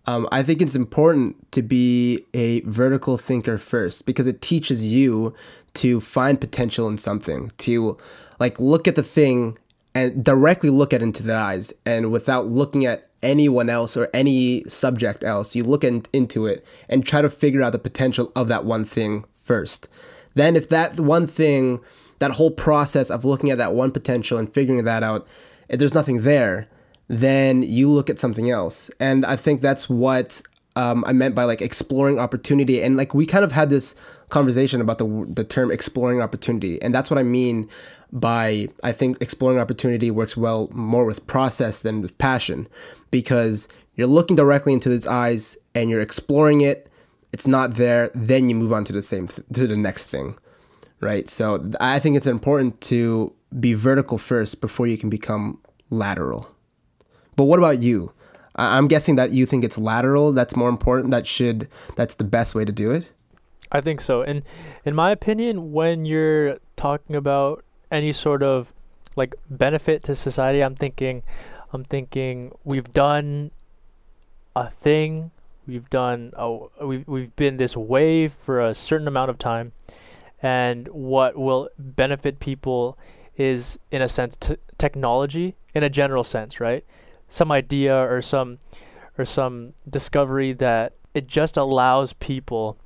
[0.08, 5.34] um, I think it's important to be a vertical thinker first because it teaches you
[5.76, 7.98] to find potential in something, to
[8.40, 9.58] like look at the thing
[9.94, 14.10] and directly look at it into the eyes, and without looking at anyone else or
[14.14, 15.56] any subject else.
[15.56, 18.86] You look in, into it and try to figure out the potential of that one
[18.86, 19.90] thing first.
[20.36, 21.82] Then, if that one thing,
[22.20, 25.28] that whole process of looking at that one potential and figuring that out,
[25.68, 26.68] if there's nothing there,
[27.08, 28.92] then you look at something else.
[29.00, 30.42] And I think that's what
[30.76, 32.82] um, I meant by like exploring opportunity.
[32.82, 33.96] And like we kind of had this
[34.30, 37.70] conversation about the the term exploring opportunity, and that's what I mean
[38.12, 42.68] by I think exploring opportunity works well more with process than with passion
[43.12, 46.90] because you're looking directly into its eyes and you're exploring it.
[47.32, 50.38] It's not there, then you move on to the same th- to the next thing,
[51.02, 51.30] right?
[51.30, 56.50] So I think it's important to be vertical first before you can become lateral.
[57.36, 58.12] But what about you?
[58.56, 61.12] I'm guessing that you think it's lateral that's more important.
[61.12, 63.08] That should that's the best way to do it.
[63.72, 64.22] I think so.
[64.22, 64.44] And
[64.86, 68.72] in my opinion, when you're talking about any sort of
[69.18, 71.24] like benefit to society, I'm thinking
[71.74, 73.52] I'm thinking we've done
[74.56, 75.32] a thing.
[75.68, 79.74] We've done a, we've we've been this way for a certain amount of time,
[80.42, 82.98] and what will benefit people
[83.36, 86.86] is, in a sense, t- technology in a general sense, right?
[87.30, 88.60] Some idea or some
[89.18, 92.78] or some discovery that it just allows people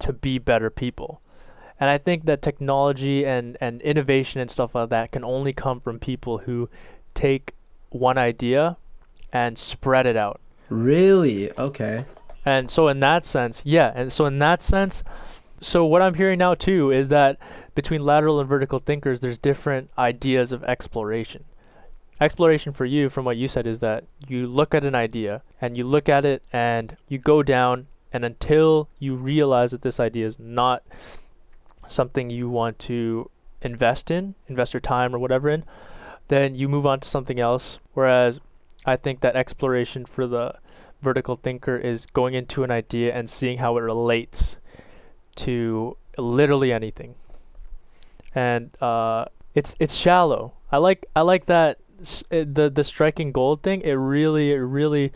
[0.00, 1.20] to be better people.
[1.78, 5.80] And I think that technology and, and innovation and stuff like that can only come
[5.80, 6.68] from people who
[7.14, 7.54] take
[7.90, 8.76] one idea
[9.32, 10.40] and spread it out.
[10.68, 11.52] Really?
[11.58, 12.04] Okay.
[12.44, 15.02] And so in that sense, yeah, and so in that sense,
[15.60, 17.38] so what I'm hearing now too is that
[17.74, 21.44] between lateral and vertical thinkers, there's different ideas of exploration.
[22.20, 25.76] Exploration for you, from what you said, is that you look at an idea and
[25.76, 30.26] you look at it and you go down, and until you realize that this idea
[30.26, 30.82] is not
[31.86, 35.64] something you want to invest in, invest your time or whatever in,
[36.28, 37.78] then you move on to something else.
[37.94, 38.40] Whereas
[38.84, 40.54] I think that exploration for the
[41.02, 44.56] vertical thinker is going into an idea and seeing how it relates
[45.36, 47.14] to literally anything.
[48.34, 50.54] And uh, it's it's shallow.
[50.70, 51.78] I like I like that
[52.30, 53.80] eh, the the striking gold thing.
[53.82, 55.12] It really it really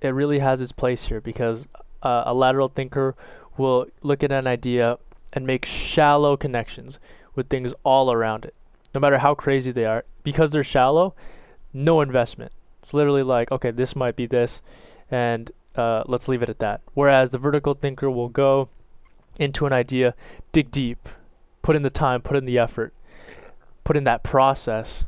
[0.00, 1.68] it really has its place here because
[2.02, 3.14] uh, a lateral thinker
[3.56, 4.98] will look at an idea
[5.32, 6.98] and make shallow connections
[7.34, 8.54] with things all around it
[8.96, 11.14] no matter how crazy they are, because they're shallow,
[11.72, 12.50] no investment.
[12.82, 14.60] It's literally like, okay, this might be this,
[15.08, 16.80] and uh, let's leave it at that.
[16.94, 18.68] Whereas the vertical thinker will go
[19.38, 20.16] into an idea,
[20.50, 21.08] dig deep,
[21.62, 22.92] put in the time, put in the effort,
[23.84, 25.04] put in that process,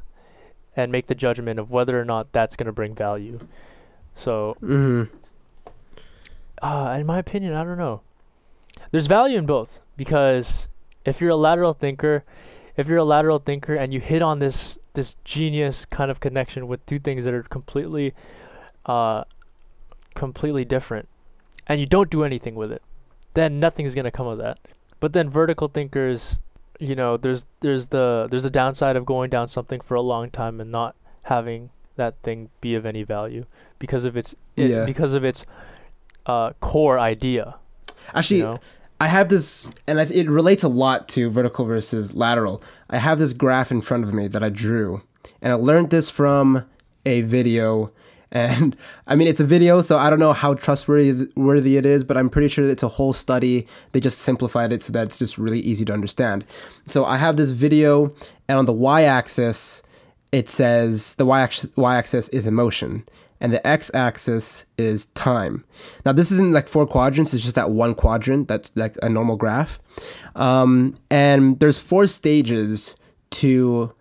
[0.76, 3.40] and make the judgment of whether or not that's going to bring value.
[4.14, 5.12] So, mm-hmm.
[6.62, 8.02] uh, in my opinion, I don't know.
[8.92, 10.68] There's value in both because
[11.04, 12.22] if you're a lateral thinker,
[12.76, 16.66] if you're a lateral thinker and you hit on this this genius kind of connection
[16.66, 18.14] with two things that are completely
[18.86, 19.24] uh
[20.14, 21.08] completely different.
[21.66, 22.82] And you don't do anything with it.
[23.34, 24.58] Then nothing's going to come of that.
[25.00, 26.40] But then vertical thinkers
[26.78, 30.30] you know there's there's the there's the downside of going down something for a long
[30.30, 33.44] time and not having that thing be of any value
[33.78, 35.44] because of its it, because of its
[36.26, 37.56] uh, core idea
[38.14, 38.58] actually you know?
[39.00, 42.62] I have this, and it relates a lot to vertical versus lateral.
[42.90, 45.02] I have this graph in front of me that I drew,
[45.40, 46.64] and I learned this from
[47.06, 47.92] a video.
[48.30, 52.04] And I mean, it's a video, so I don't know how trustworthy worthy it is,
[52.04, 53.66] but I'm pretty sure it's a whole study.
[53.92, 56.44] They just simplified it so that it's just really easy to understand.
[56.88, 58.12] So I have this video,
[58.46, 59.82] and on the y axis,
[60.30, 61.40] it says the y
[61.96, 63.08] axis is emotion,
[63.40, 65.64] and the x axis is time.
[66.04, 69.36] Now, this isn't like four quadrants, it's just that one quadrant that's like a normal
[69.36, 69.80] graph.
[70.34, 72.94] Um, and there's four stages
[73.30, 73.92] to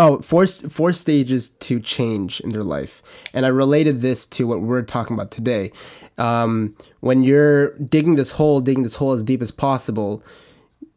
[0.00, 3.02] Oh, four four stages to change in their life,
[3.34, 5.72] and I related this to what we're talking about today.
[6.18, 10.22] Um, when you're digging this hole, digging this hole as deep as possible,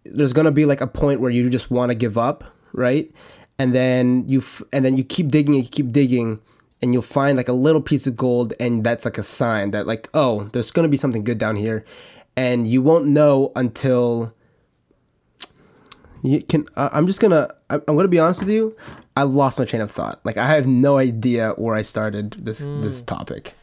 [0.04, 3.12] there's gonna be like a point where you just want to give up, right?
[3.58, 6.40] And then you f- and then you keep digging and you keep digging,
[6.82, 9.86] and you'll find like a little piece of gold, and that's like a sign that
[9.88, 11.86] like oh, there's gonna be something good down here,
[12.36, 14.34] and you won't know until
[16.24, 16.68] you can.
[16.76, 17.50] Uh, I'm just gonna.
[17.70, 18.76] I'm, I'm gonna be honest with you.
[19.16, 20.20] I lost my train of thought.
[20.24, 22.82] Like I have no idea where I started this Mm.
[22.82, 23.54] this topic.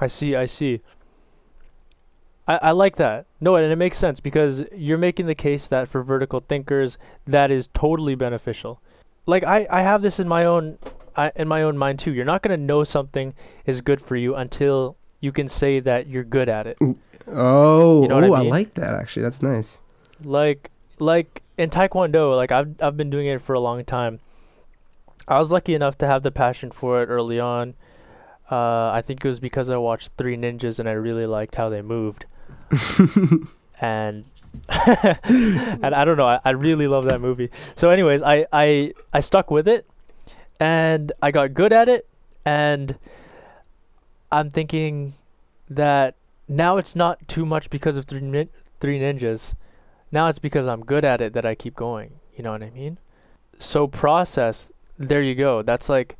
[0.00, 0.80] I see, I see.
[2.46, 3.26] I, I like that.
[3.40, 7.50] No, and it makes sense because you're making the case that for vertical thinkers that
[7.50, 8.80] is totally beneficial.
[9.26, 10.78] Like I, I have this in my own
[11.18, 12.12] I, in my own mind too.
[12.14, 13.34] You're not gonna know something
[13.66, 16.78] is good for you until you can say that you're good at it.
[17.26, 19.24] Oh, You know what I ooh, I like that actually.
[19.24, 19.80] That's nice.
[20.22, 24.20] like like in taekwondo like I've I've been doing it for a long time.
[25.26, 27.74] I was lucky enough to have the passion for it early on.
[28.50, 31.68] Uh, I think it was because I watched Three Ninjas and I really liked how
[31.68, 32.24] they moved.
[33.80, 34.24] and
[34.68, 37.50] and I don't know, I, I really love that movie.
[37.74, 39.84] So anyways, I, I I stuck with it
[40.60, 42.06] and I got good at it
[42.44, 42.96] and
[44.30, 45.14] I'm thinking
[45.70, 46.16] that
[46.48, 49.54] now it's not too much because of Three, nin- three Ninjas
[50.10, 52.12] now it's because I'm good at it that I keep going.
[52.34, 52.98] You know what I mean?
[53.58, 55.62] So process, there you go.
[55.62, 56.16] That's like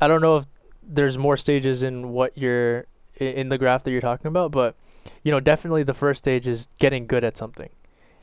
[0.00, 0.46] I don't know if
[0.82, 2.86] there's more stages in what you're
[3.16, 4.76] in the graph that you're talking about, but
[5.22, 7.70] you know, definitely the first stage is getting good at something.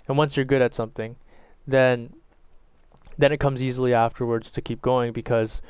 [0.08, 1.16] And once you're good at something,
[1.66, 2.14] then
[3.18, 5.62] then it comes easily afterwards to keep going because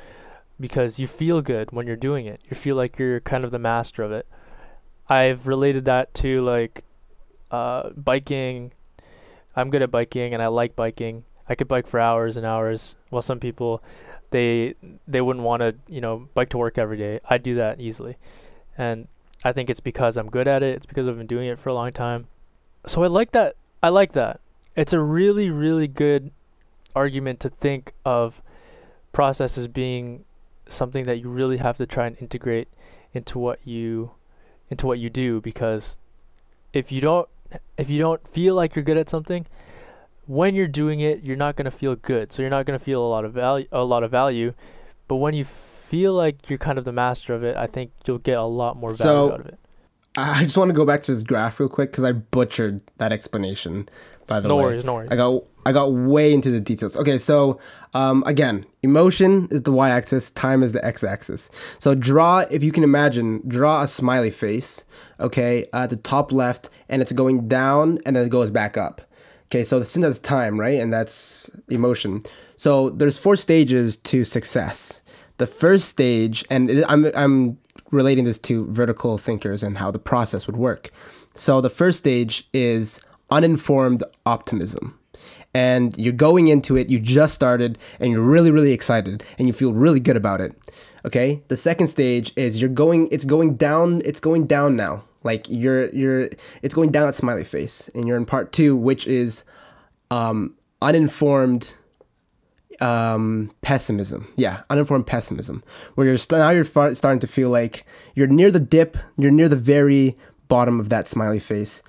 [0.58, 2.40] because you feel good when you're doing it.
[2.48, 4.26] You feel like you're kind of the master of it.
[5.08, 6.84] I've related that to like
[7.50, 8.72] uh, biking.
[9.54, 11.24] I'm good at biking and I like biking.
[11.48, 12.96] I could bike for hours and hours.
[13.10, 13.82] While some people,
[14.30, 14.74] they
[15.06, 17.20] they wouldn't want to, you know, bike to work every day.
[17.28, 18.16] I do that easily,
[18.76, 19.06] and
[19.44, 20.76] I think it's because I'm good at it.
[20.76, 22.26] It's because I've been doing it for a long time.
[22.86, 23.56] So I like that.
[23.82, 24.40] I like that.
[24.74, 26.32] It's a really really good
[26.96, 28.42] argument to think of
[29.12, 30.24] process as being
[30.66, 32.68] something that you really have to try and integrate
[33.12, 34.10] into what you
[34.68, 35.96] into what you do because
[36.72, 37.28] if you don't
[37.78, 39.46] if you don't feel like you're good at something
[40.26, 42.84] when you're doing it you're not going to feel good so you're not going to
[42.84, 44.52] feel a lot of value a lot of value
[45.06, 48.18] but when you feel like you're kind of the master of it i think you'll
[48.18, 49.58] get a lot more value So- out of it
[50.18, 53.12] I just want to go back to this graph real quick because I butchered that
[53.12, 53.86] explanation.
[54.26, 54.48] By the way.
[54.48, 56.96] no way, worries no worries I got I got way into the details.
[56.96, 57.58] Okay, so
[57.92, 61.50] um, again, emotion is the y-axis, time is the x-axis.
[61.80, 64.84] So draw, if you can imagine, draw a smiley face.
[65.18, 69.00] Okay, at the top left, and it's going down, and then it goes back up.
[69.48, 72.22] Okay, so since that's time, right, and that's emotion.
[72.56, 75.02] So there's four stages to success.
[75.38, 77.58] The first stage, and I'm I'm
[77.90, 80.90] relating this to vertical thinkers and how the process would work.
[81.34, 83.00] So the first stage is
[83.30, 84.98] uninformed optimism.
[85.56, 89.54] And you're going into it, you just started and you're really really excited and you
[89.54, 90.52] feel really good about it.
[91.06, 91.42] Okay?
[91.48, 94.94] The second stage is you're going it's going down, it's going down now.
[95.22, 96.28] Like you're you're
[96.62, 99.44] it's going down at smiley face and you're in part 2 which is
[100.10, 101.74] um uninformed
[102.80, 105.64] um pessimism yeah uninformed pessimism
[105.94, 109.30] where you're st- now you're far- starting to feel like you're near the dip you're
[109.30, 110.14] near the very
[110.48, 111.82] bottom of that smiley face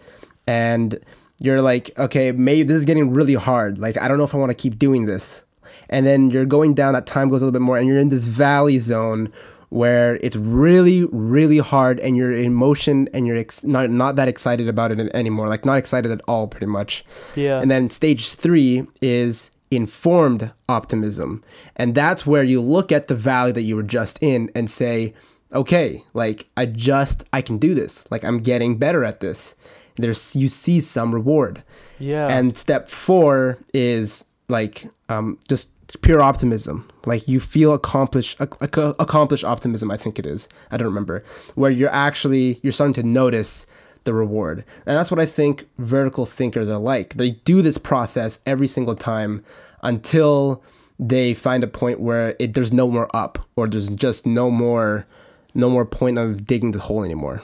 [0.47, 0.99] and
[1.39, 4.38] you're like okay maybe this is getting really hard like i don't know if i
[4.38, 5.43] want to keep doing this
[5.89, 8.09] and then you're going down that time goes a little bit more and you're in
[8.09, 9.32] this valley zone
[9.70, 14.28] where it's really really hard and you're in motion and you're ex- not not that
[14.28, 17.03] excited about it anymore like not excited at all pretty much
[17.36, 21.43] yeah and then stage three is informed optimism.
[21.76, 25.14] And that's where you look at the valley that you were just in and say,
[25.53, 28.09] okay, like I just, I can do this.
[28.12, 29.55] Like I'm getting better at this.
[29.98, 31.64] There's, you see some reward.
[32.00, 35.70] yeah And step four is like um, just
[36.02, 36.89] pure optimism.
[37.06, 39.89] Like you feel accomplished, ac- ac- accomplished optimism.
[39.91, 40.48] I think it is.
[40.72, 41.24] I don't remember
[41.56, 43.66] where you're actually you're starting to notice
[44.04, 44.64] the reward.
[44.86, 47.16] And that's what I think vertical thinkers are like.
[47.16, 49.43] They do this process every single time
[49.82, 50.64] until
[51.00, 55.06] they find a point where it there's no more up or there's just no more
[55.54, 57.41] no more point of digging the hole anymore.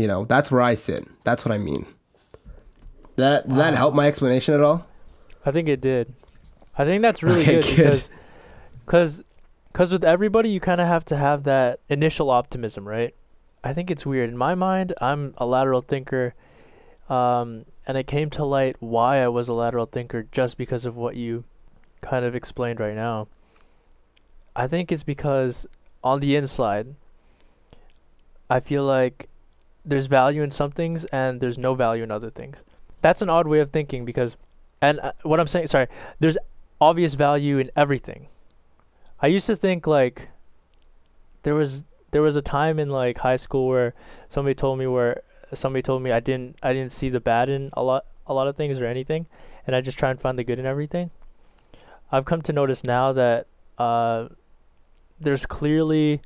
[0.00, 1.06] You know, that's where I sit.
[1.24, 1.84] That's what I mean.
[3.16, 4.86] That did that help my explanation at all?
[5.44, 6.14] I think it did.
[6.78, 7.76] I think that's really Okay, good, good.
[7.76, 8.08] because
[8.86, 9.22] cause,
[9.74, 13.14] cause with everybody you kind of have to have that initial optimism, right?
[13.62, 14.30] I think it's weird.
[14.30, 16.32] In my mind, I'm a lateral thinker,
[17.10, 20.96] um, and it came to light why I was a lateral thinker just because of
[20.96, 21.44] what you
[22.00, 23.28] kind of explained right now.
[24.56, 25.66] I think it's because
[26.02, 26.94] on the inside,
[28.48, 29.28] I feel like
[29.84, 32.58] there's value in some things and there's no value in other things.
[33.02, 34.36] That's an odd way of thinking because,
[34.82, 36.36] and uh, what I'm saying, sorry, there's
[36.80, 38.28] obvious value in everything.
[39.20, 40.28] I used to think like
[41.42, 43.94] there was there was a time in like high school where
[44.28, 45.22] somebody told me where
[45.54, 48.48] somebody told me I didn't I didn't see the bad in a lot a lot
[48.48, 49.26] of things or anything,
[49.66, 51.10] and I just try and find the good in everything.
[52.12, 53.46] I've come to notice now that
[53.78, 54.28] uh,
[55.20, 56.20] there's clearly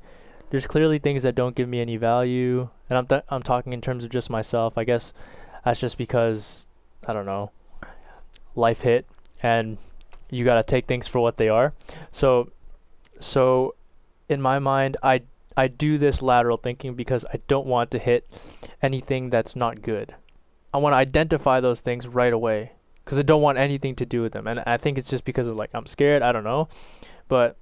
[0.55, 3.81] there's clearly things that don't give me any value, and I'm th- I'm talking in
[3.81, 4.77] terms of just myself.
[4.77, 5.11] I guess
[5.65, 6.65] that's just because
[7.05, 7.51] I don't know,
[8.55, 9.05] life hit,
[9.43, 9.77] and
[10.29, 11.73] you gotta take things for what they are.
[12.13, 12.51] So,
[13.19, 13.75] so
[14.29, 15.23] in my mind, I
[15.57, 18.25] I do this lateral thinking because I don't want to hit
[18.81, 20.15] anything that's not good.
[20.73, 22.71] I want to identify those things right away
[23.03, 24.47] because I don't want anything to do with them.
[24.47, 26.21] And I think it's just because of like I'm scared.
[26.21, 26.69] I don't know,
[27.27, 27.57] but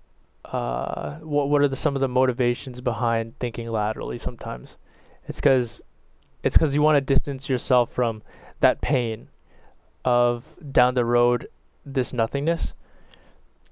[0.45, 4.17] uh, what what are the some of the motivations behind thinking laterally?
[4.17, 4.77] Sometimes
[5.27, 5.81] it's because
[6.43, 8.21] it's because you want to distance yourself from
[8.59, 9.29] that pain
[10.03, 11.47] of down the road
[11.83, 12.73] this nothingness.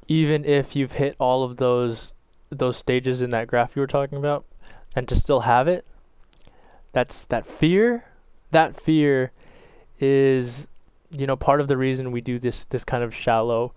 [0.07, 2.13] Even if you've hit all of those
[2.49, 4.45] those stages in that graph you were talking about,
[4.95, 5.85] and to still have it,
[6.93, 8.05] that's that fear.
[8.51, 9.31] That fear
[9.99, 10.67] is,
[11.11, 13.73] you know, part of the reason we do this this kind of shallow,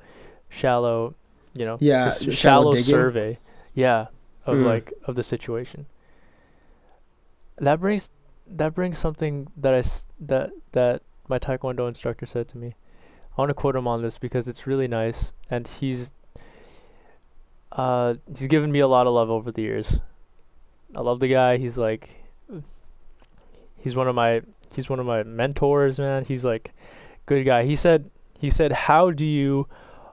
[0.49, 1.15] shallow,
[1.55, 3.39] you know, Yeah, shallow shallow survey,
[3.75, 4.07] yeah,
[4.47, 4.65] of Mm.
[4.67, 5.87] like of the situation.
[7.59, 8.11] That brings
[8.47, 9.83] that brings something that I
[10.27, 12.75] that that my taekwondo instructor said to me.
[13.37, 16.11] I want to quote him on this because it's really nice, and he's
[17.73, 19.99] uh he's given me a lot of love over the years.
[20.95, 21.57] I love the guy.
[21.57, 22.17] He's like
[23.79, 24.43] he's one of my
[24.75, 26.25] he's one of my mentors, man.
[26.25, 26.73] He's like
[27.27, 27.65] good guy.
[27.65, 29.69] He said he said how do you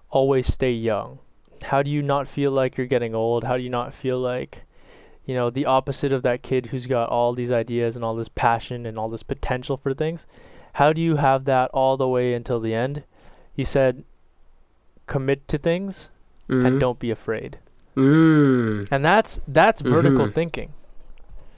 [0.10, 1.20] always stay young?
[1.64, 3.44] How do you not feel like you're getting old?
[3.44, 4.62] How do you not feel like
[5.26, 8.30] you know the opposite of that kid who's got all these ideas and all this
[8.30, 10.26] passion and all this potential for things?
[10.74, 13.04] How do you have that all the way until the end?
[13.56, 14.04] He said
[15.08, 16.10] commit to things
[16.50, 16.66] Mhm.
[16.66, 17.58] and don't be afraid.
[17.96, 18.88] Mm.
[18.92, 20.34] And that's that's vertical Mhm.
[20.34, 20.74] thinking.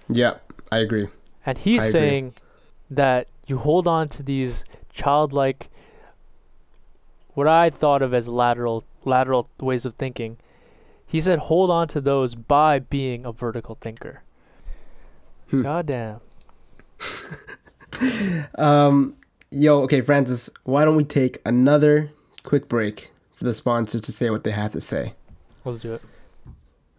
[0.09, 0.35] Yeah,
[0.71, 1.07] I agree.
[1.45, 1.91] And he's I agree.
[1.91, 2.33] saying
[2.89, 5.69] that you hold on to these childlike
[7.33, 10.37] what I thought of as lateral lateral ways of thinking.
[11.05, 14.23] He said hold on to those by being a vertical thinker.
[15.49, 15.61] Hmm.
[15.61, 16.19] God damn.
[18.55, 19.15] Um,
[19.51, 22.11] yo, okay, Francis, why don't we take another
[22.43, 25.13] quick break for the sponsors to say what they have to say?
[25.65, 26.01] Let's do it.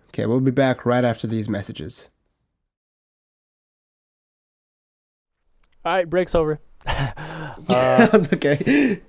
[0.08, 2.08] Okay, we'll be back right after these messages.
[5.84, 6.60] All right, break's over.
[6.86, 9.00] uh, okay.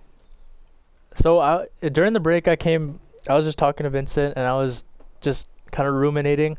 [1.15, 4.53] So I during the break I came I was just talking to Vincent and I
[4.53, 4.85] was
[5.21, 6.57] just kind of ruminating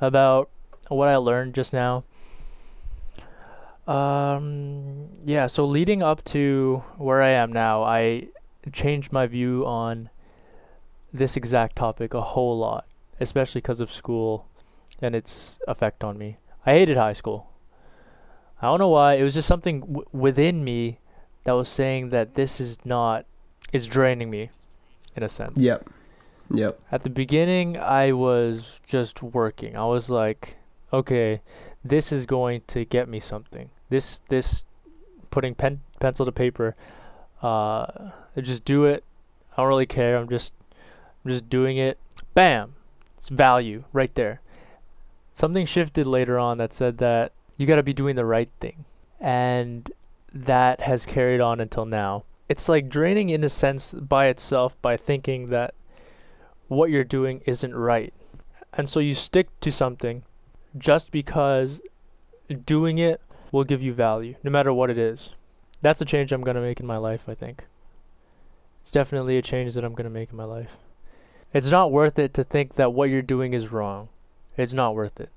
[0.00, 0.50] about
[0.88, 2.04] what I learned just now.
[3.86, 8.28] Um yeah, so leading up to where I am now, I
[8.72, 10.08] changed my view on
[11.12, 12.86] this exact topic a whole lot,
[13.20, 14.48] especially because of school
[15.02, 16.38] and its effect on me.
[16.64, 17.50] I hated high school.
[18.62, 19.14] I don't know why.
[19.14, 20.98] It was just something w- within me
[21.44, 23.26] that was saying that this is not
[23.74, 24.50] is draining me
[25.16, 25.58] in a sense.
[25.58, 25.90] Yep.
[26.50, 26.78] Yep.
[26.92, 29.76] At the beginning, I was just working.
[29.76, 30.56] I was like,
[30.92, 31.40] okay,
[31.84, 33.70] this is going to get me something.
[33.90, 34.62] This this
[35.30, 36.76] putting pen pencil to paper,
[37.42, 37.86] uh,
[38.36, 39.02] I just do it.
[39.52, 40.16] I don't really care.
[40.18, 40.52] I'm just
[41.24, 41.98] I'm just doing it.
[42.32, 42.74] Bam,
[43.18, 44.40] it's value right there.
[45.32, 48.84] Something shifted later on that said that you got to be doing the right thing,
[49.18, 49.90] and
[50.32, 54.96] that has carried on until now it's like draining in a sense by itself by
[54.96, 55.74] thinking that
[56.68, 58.12] what you're doing isn't right.
[58.72, 60.24] And so you stick to something
[60.76, 61.80] just because
[62.64, 63.20] doing it
[63.52, 65.30] will give you value, no matter what it is.
[65.80, 67.64] That's a change I'm going to make in my life, I think.
[68.82, 70.76] It's definitely a change that I'm going to make in my life.
[71.52, 74.08] It's not worth it to think that what you're doing is wrong.
[74.56, 75.30] It's not worth it.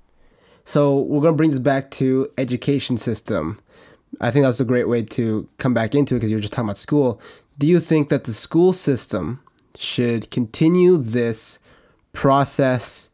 [0.64, 3.62] So we're gonna bring this back to education system
[4.20, 6.54] I think that's a great way to come back into it because you were just
[6.54, 7.22] talking about school.
[7.58, 9.42] Do you think that the school system
[9.76, 11.60] should continue this
[12.14, 13.10] process?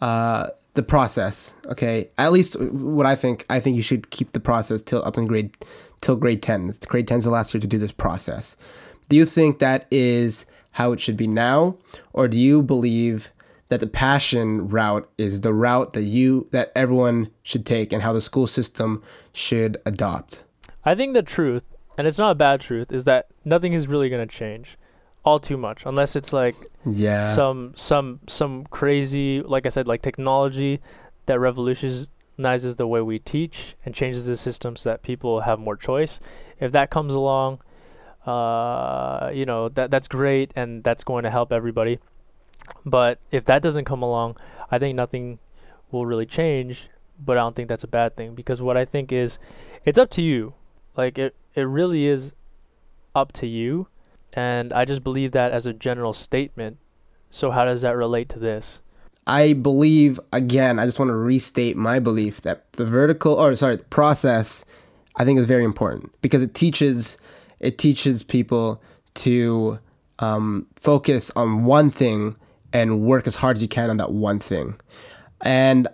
[0.00, 2.10] Uh, the process, okay.
[2.18, 5.26] At least what I think, I think you should keep the process till up in
[5.26, 5.56] grade,
[6.00, 6.74] till grade ten.
[6.88, 8.56] Grade ten is the last year to do this process.
[9.08, 11.76] Do you think that is how it should be now,
[12.12, 13.30] or do you believe
[13.68, 18.12] that the passion route is the route that you that everyone should take and how
[18.12, 19.02] the school system
[19.32, 20.44] should adopt.
[20.84, 21.64] I think the truth,
[21.96, 24.76] and it's not a bad truth, is that nothing is really going to change
[25.24, 26.54] all too much unless it's like
[26.84, 30.82] yeah some some some crazy like I said like technology
[31.24, 35.76] that revolutionizes the way we teach and changes the system so that people have more
[35.76, 36.20] choice.
[36.60, 37.60] If that comes along,
[38.26, 41.98] uh, you know that that's great and that's going to help everybody.
[42.84, 44.36] But if that doesn't come along,
[44.70, 45.38] I think nothing
[45.90, 46.88] will really change.
[47.18, 49.38] But I don't think that's a bad thing because what I think is,
[49.84, 50.54] it's up to you.
[50.96, 52.32] Like it, it really is
[53.14, 53.88] up to you.
[54.32, 56.78] And I just believe that as a general statement.
[57.30, 58.80] So how does that relate to this?
[59.26, 60.78] I believe again.
[60.78, 64.64] I just want to restate my belief that the vertical, or sorry, the process,
[65.16, 67.16] I think is very important because it teaches,
[67.60, 68.82] it teaches people
[69.14, 69.78] to
[70.18, 72.36] um, focus on one thing
[72.74, 74.74] and work as hard as you can on that one thing.
[75.40, 75.88] And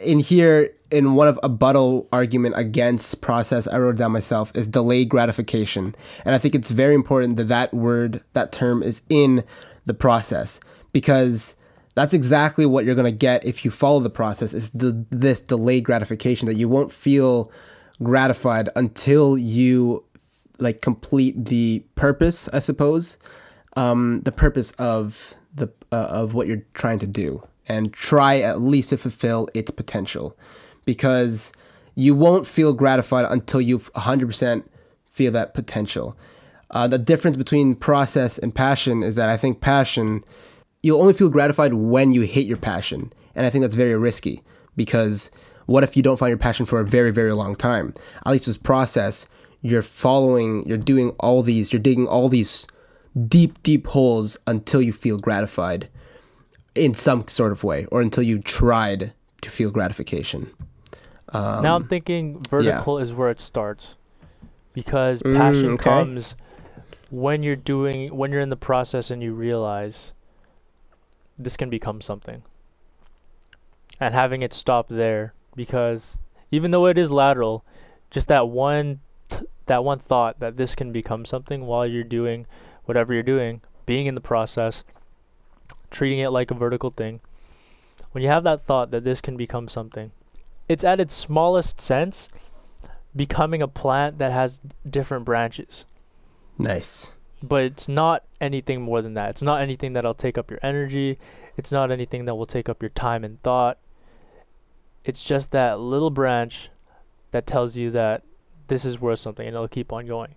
[0.00, 4.68] in here, in one of a buttle argument against process, I wrote down myself is
[4.68, 9.42] delayed gratification, and I think it's very important that that word, that term, is in
[9.86, 10.60] the process
[10.92, 11.54] because
[11.94, 14.52] that's exactly what you're gonna get if you follow the process.
[14.52, 17.50] Is the this delayed gratification that you won't feel
[18.02, 20.04] gratified until you
[20.58, 23.18] like complete the purpose, I suppose,
[23.76, 28.60] um, the purpose of the uh, of what you're trying to do and try at
[28.60, 30.36] least to fulfill its potential
[30.84, 31.52] because
[31.94, 34.64] you won't feel gratified until you 100%
[35.10, 36.16] feel that potential.
[36.70, 40.24] Uh, the difference between process and passion is that I think passion,
[40.82, 43.12] you'll only feel gratified when you hit your passion.
[43.34, 44.42] And I think that's very risky
[44.76, 45.30] because
[45.66, 47.94] what if you don't find your passion for a very, very long time?
[48.24, 49.26] At least with process,
[49.62, 52.66] you're following, you're doing all these, you're digging all these
[53.28, 55.88] deep, deep holes until you feel gratified
[56.74, 60.50] in some sort of way or until you tried to feel gratification.
[61.30, 63.04] Um, now I'm thinking vertical yeah.
[63.04, 63.96] is where it starts
[64.72, 65.84] because mm, passion okay.
[65.84, 66.36] comes
[67.10, 70.12] when you're doing when you're in the process and you realize
[71.38, 72.42] this can become something
[74.00, 76.18] and having it stop there because
[76.50, 77.64] even though it is lateral
[78.10, 82.46] just that one t- that one thought that this can become something while you're doing
[82.86, 84.82] whatever you're doing, being in the process,
[85.90, 87.20] treating it like a vertical thing,
[88.12, 90.10] when you have that thought that this can become something,
[90.68, 92.28] it's at its smallest sense
[93.14, 95.84] becoming a plant that has different branches.
[96.58, 97.16] Nice.
[97.42, 99.30] But it's not anything more than that.
[99.30, 101.18] It's not anything that'll take up your energy.
[101.56, 103.78] It's not anything that will take up your time and thought.
[105.04, 106.70] It's just that little branch
[107.30, 108.22] that tells you that
[108.68, 110.34] this is worth something and it'll keep on going.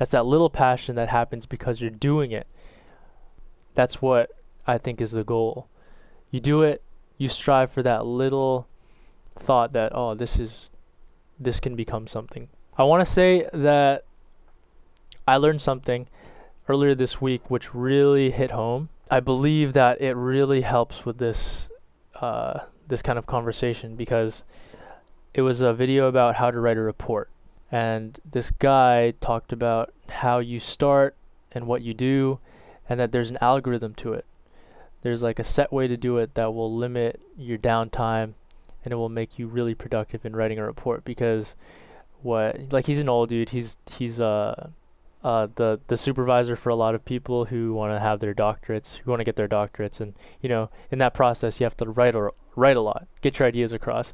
[0.00, 2.46] That's that little passion that happens because you're doing it.
[3.74, 4.30] That's what
[4.66, 5.68] I think is the goal.
[6.30, 6.82] You do it,
[7.18, 8.66] you strive for that little
[9.38, 10.70] thought that oh, this is
[11.38, 12.48] this can become something.
[12.78, 14.06] I want to say that
[15.28, 16.08] I learned something
[16.66, 18.88] earlier this week which really hit home.
[19.10, 21.68] I believe that it really helps with this
[22.14, 24.44] uh, this kind of conversation because
[25.34, 27.28] it was a video about how to write a report
[27.70, 31.14] and this guy talked about how you start
[31.52, 32.38] and what you do
[32.88, 34.24] and that there's an algorithm to it.
[35.02, 38.34] There's like a set way to do it that will limit your downtime
[38.84, 41.54] and it will make you really productive in writing a report because
[42.22, 43.50] what like he's an old dude.
[43.50, 44.70] He's he's uh
[45.22, 48.96] uh the the supervisor for a lot of people who want to have their doctorates
[48.96, 50.00] who want to get their doctorates.
[50.00, 53.38] And you know in that process you have to write or write a lot get
[53.38, 54.12] your ideas across.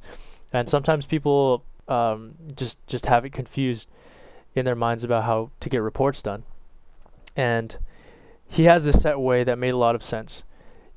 [0.52, 3.88] And sometimes people um, just just have it confused
[4.54, 6.44] in their minds about how to get reports done.
[7.36, 7.76] And
[8.48, 10.42] he has this set way that made a lot of sense.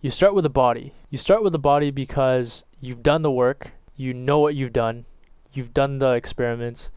[0.02, 0.94] You start with the body.
[1.10, 5.06] You start with the body because you've done the work, you know what you've done,
[5.52, 6.90] you've done the experiments,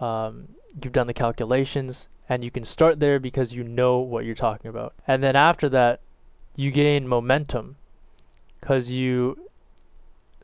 [0.00, 0.48] um,
[0.82, 4.68] you've done the calculations, and you can start there because you know what you're talking
[4.68, 4.94] about.
[5.08, 6.00] And then after that,
[6.54, 7.76] you gain momentum
[8.60, 9.48] because you,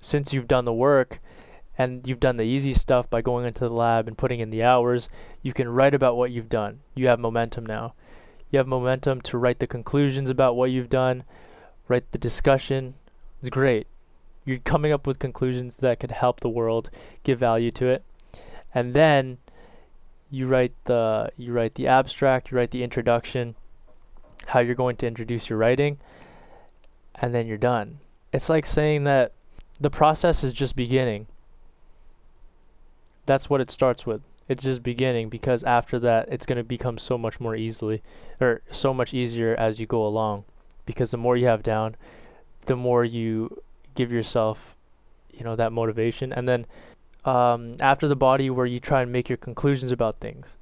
[0.01, 1.21] since you've done the work,
[1.79, 4.63] and you've done the easy stuff by going into the lab and putting in the
[4.63, 5.09] hours,
[5.43, 6.81] you can write about what you've done.
[6.95, 7.95] You have momentum now.
[8.51, 11.25] You have momentum to write the conclusions about what you've done,
[11.89, 12.95] write the discussion.
[13.41, 13.87] It's great.
[14.45, 16.91] You're coming up with conclusions that could help the world,
[17.25, 18.05] give value to it.
[18.75, 19.39] And then
[20.31, 23.57] you write the you write the abstract, you write the introduction,
[24.47, 25.99] how you're going to introduce your writing,
[27.17, 27.99] and then you're done.
[28.33, 29.33] It's like saying that
[29.81, 31.27] the process is just beginning.
[33.27, 34.23] That's what it starts with.
[34.49, 38.03] It's just beginning because after that it's going to become so much more easily
[38.41, 40.45] or so much easier as you go along.
[40.85, 41.97] Because the more you have down,
[42.67, 43.63] the more you
[43.95, 44.77] give yourself
[45.33, 46.33] you know that motivation.
[46.33, 46.67] And then
[47.25, 50.57] um, after the body where you try and make your conclusions about things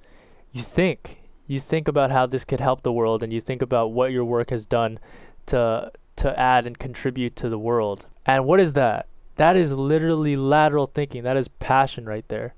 [0.55, 3.93] you think you think about how this could help the world and you think about
[3.93, 4.99] what your work has done
[5.45, 8.07] to to add and contribute to the world.
[8.25, 11.23] And what is that that is literally lateral thinking.
[11.25, 12.55] That is passion right there.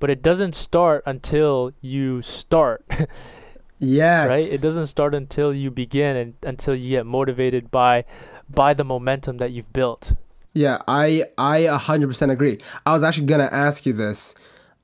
[0.00, 2.84] But it doesn't start until you start
[3.78, 4.28] yes.
[4.28, 4.52] right?
[4.52, 8.04] It doesn't start until you begin and until you get motivated by
[8.48, 10.12] by the momentum that you've built.
[10.54, 12.58] Yeah, I I 100% agree.
[12.86, 14.34] I was actually going to ask you this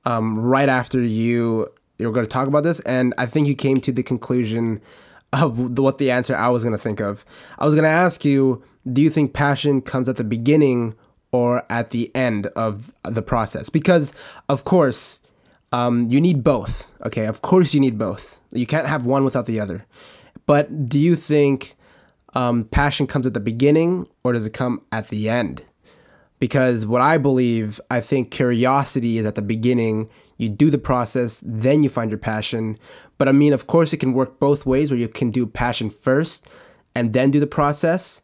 [0.05, 1.67] um, right after you
[1.97, 4.81] you were going to talk about this and I think you came to the conclusion
[5.31, 7.25] of the, what the answer I was going to think of.
[7.57, 10.95] I was going to ask you, do you think passion comes at the beginning
[11.35, 13.69] or at the end of the process?
[13.69, 14.13] Because
[14.47, 15.19] of course,
[15.73, 16.87] um, you need both.
[17.05, 18.39] Okay, of course you need both.
[18.51, 19.85] You can't have one without the other.
[20.45, 21.75] But do you think
[22.33, 25.63] um, passion comes at the beginning or does it come at the end?
[26.39, 30.09] Because what I believe, I think curiosity is at the beginning.
[30.37, 32.77] You do the process, then you find your passion.
[33.17, 35.89] But I mean, of course, it can work both ways where you can do passion
[35.89, 36.47] first
[36.93, 38.21] and then do the process.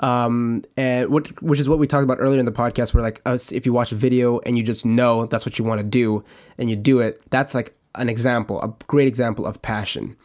[0.00, 3.20] Um, and what, which is what we talked about earlier in the podcast, where like
[3.24, 5.86] us, if you watch a video and you just know that's what you want to
[5.86, 6.24] do
[6.58, 10.16] and you do it, that's like an example, a great example of passion.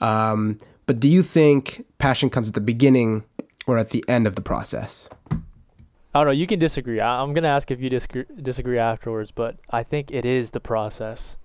[0.00, 3.24] Um, but do you think passion comes at the beginning
[3.66, 5.08] or at the end of the process?
[6.12, 6.32] I don't know.
[6.32, 6.98] You can disagree.
[7.00, 10.60] I, am gonna ask if you disagree, disagree afterwards, but I think it is the
[10.60, 11.36] process.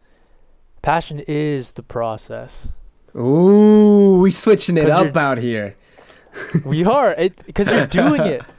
[0.81, 2.69] Passion is the process.
[3.15, 5.75] Ooh, we switching it up out here.
[6.65, 7.15] We are
[7.45, 8.41] because you're doing it.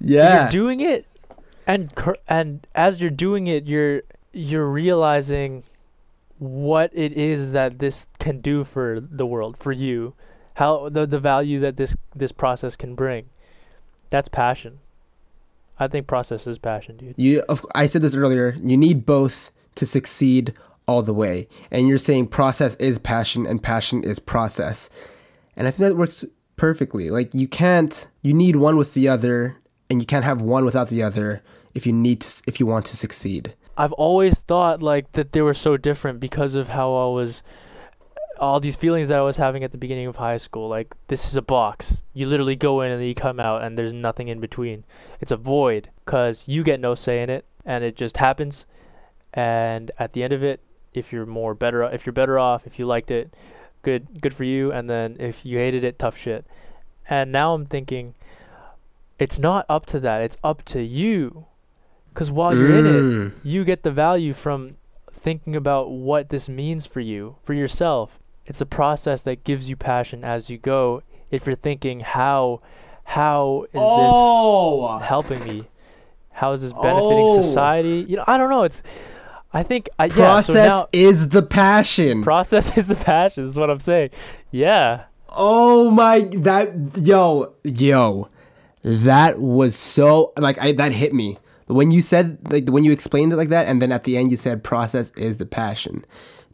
[0.00, 1.06] Yeah, you're doing it,
[1.66, 1.92] and
[2.26, 4.00] and as you're doing it, you're
[4.32, 5.64] you're realizing
[6.38, 10.14] what it is that this can do for the world, for you,
[10.54, 13.28] how the the value that this this process can bring.
[14.10, 14.78] That's passion.
[15.78, 17.14] I think process is passion, dude.
[17.18, 17.44] You,
[17.74, 18.56] I said this earlier.
[18.62, 20.54] You need both to succeed
[20.86, 24.88] all the way, and you're saying process is passion and passion is process,
[25.56, 26.24] and I think that works
[26.56, 27.10] perfectly.
[27.10, 29.56] Like you can't, you need one with the other,
[29.88, 31.42] and you can't have one without the other
[31.74, 33.54] if you need to, if you want to succeed.
[33.76, 37.42] I've always thought like that they were so different because of how I was
[38.38, 40.68] all these feelings that I was having at the beginning of high school.
[40.68, 42.02] Like this is a box.
[42.14, 44.84] You literally go in and then you come out and there's nothing in between.
[45.20, 48.66] It's a void cuz you get no say in it and it just happens.
[49.34, 50.60] And at the end of it,
[50.94, 53.34] if you're more better if you're better off, if you liked it,
[53.86, 56.44] good good for you and then if you hated it, tough shit.
[57.08, 58.14] And now I'm thinking
[59.18, 60.20] it's not up to that.
[60.22, 61.46] It's up to you
[62.08, 63.32] because while you're in it, mm.
[63.44, 64.72] you get the value from
[65.12, 68.18] thinking about what this means for you, for yourself.
[68.44, 71.02] It's a process that gives you passion as you go.
[71.30, 72.60] If you're thinking, how,
[73.04, 74.98] how is oh.
[74.98, 75.68] this helping me?
[76.32, 77.40] How is this benefiting oh.
[77.40, 78.04] society?
[78.08, 78.64] You know, I don't know.
[78.64, 78.82] It's,
[79.56, 82.22] I think, I, process yeah, so now, is the passion.
[82.22, 83.44] Process is the passion.
[83.44, 84.10] Is what I'm saying.
[84.50, 85.04] Yeah.
[85.30, 88.28] Oh my, that yo yo,
[88.82, 93.32] that was so like I that hit me when you said like when you explained
[93.32, 96.04] it like that, and then at the end you said process is the passion,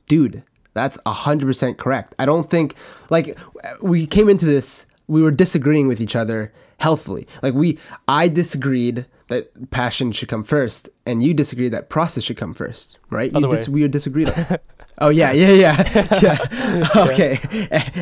[0.06, 0.44] dude.
[0.74, 2.14] That's hundred percent correct.
[2.18, 2.74] I don't think
[3.10, 3.36] like
[3.80, 4.86] we came into this.
[5.08, 7.26] We were disagreeing with each other healthily.
[7.42, 7.78] Like we,
[8.08, 12.98] I disagreed that passion should come first, and you disagree that process should come first,
[13.10, 13.32] right?
[13.32, 14.58] You dis- we disagreed on.
[14.98, 16.88] oh yeah, yeah, yeah, yeah.
[16.96, 17.38] okay.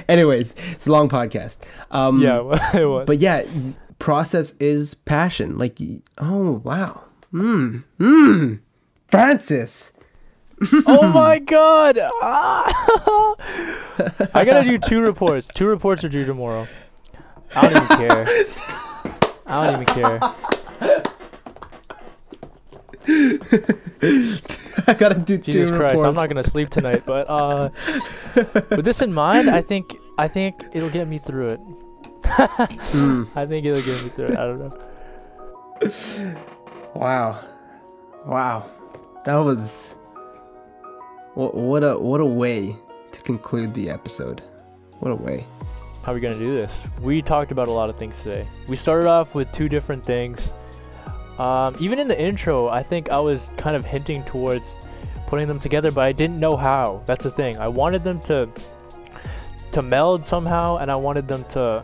[0.09, 1.59] Anyways, it's a long podcast.
[1.91, 2.39] Um, yeah,
[2.79, 3.07] it was.
[3.07, 3.45] But yeah,
[3.99, 5.57] process is passion.
[5.57, 5.79] Like,
[6.19, 8.55] oh wow, hmm, hmm,
[9.09, 9.93] Francis.
[10.87, 11.99] oh my god!
[12.21, 13.35] Ah.
[14.35, 15.49] I gotta do two reports.
[15.55, 16.67] Two reports are due tomorrow.
[17.55, 18.27] I don't even care.
[19.47, 21.11] I don't even care.
[24.87, 25.95] I gotta do Jesus two Christ!
[25.95, 26.03] reports.
[26.03, 27.71] I'm not gonna sleep tonight, but uh,
[28.71, 31.61] with this in mind, I think I think it'll get me through it
[32.23, 33.29] mm.
[33.37, 34.37] I think it'll get me through it.
[34.37, 34.79] I don't know.
[36.95, 37.45] Wow,
[38.27, 38.71] wow,
[39.25, 39.97] that was
[41.35, 42.77] what, what a what a way
[43.13, 44.43] to conclude the episode.
[44.99, 45.47] What a way.
[46.05, 46.77] How are we gonna do this?
[47.01, 48.47] We talked about a lot of things today.
[48.69, 50.53] We started off with two different things.
[51.41, 54.75] Um, even in the intro, I think I was kind of hinting towards
[55.27, 57.03] putting them together, but I didn't know how.
[57.07, 57.57] That's the thing.
[57.57, 58.47] I wanted them to
[59.73, 61.83] to meld somehow, and I wanted them to.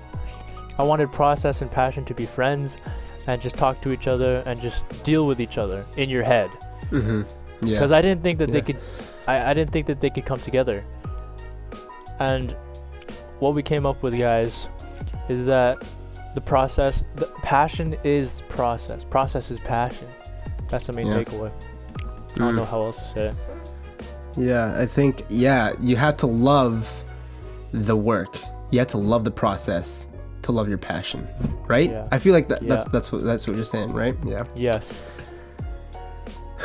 [0.79, 2.77] I wanted process and passion to be friends,
[3.27, 6.51] and just talk to each other and just deal with each other in your head.
[6.91, 7.23] Mm-hmm.
[7.63, 7.77] Yeah.
[7.77, 8.79] Because I didn't think that they could.
[9.27, 10.85] I, I didn't think that they could come together.
[12.19, 12.55] And
[13.39, 14.69] what we came up with, guys,
[15.31, 15.83] is that
[16.37, 19.03] the process, the passion is process.
[19.05, 20.07] Process is passion.
[20.68, 21.14] That's the main Yeah.
[21.24, 21.51] takeaway.
[22.34, 22.57] I don't Mm.
[22.59, 23.34] know how else to say it.
[24.37, 26.93] Yeah, I think yeah, you have to love
[27.72, 28.39] the work.
[28.70, 30.05] You have to love the process
[30.43, 31.26] to love your passion,
[31.66, 31.91] right?
[31.91, 32.05] Yeah.
[32.12, 34.14] I feel like that, that's that's what that's what you're saying, right?
[34.24, 34.45] Yeah.
[34.55, 35.03] Yes.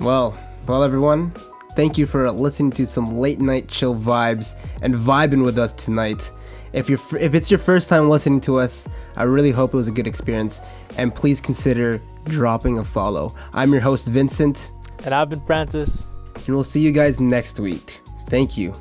[0.00, 1.30] Well, well, everyone,
[1.76, 6.32] thank you for listening to some late night chill vibes and vibing with us tonight.
[6.72, 9.88] If you're if it's your first time listening to us, I really hope it was
[9.88, 10.60] a good experience,
[10.96, 13.34] and please consider dropping a follow.
[13.52, 14.70] I'm your host Vincent,
[15.04, 15.98] And I've been Francis.
[16.46, 18.00] and we'll see you guys next week.
[18.28, 18.72] Thank you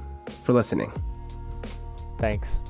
[0.45, 0.91] for listening.
[2.17, 2.61] Thanks.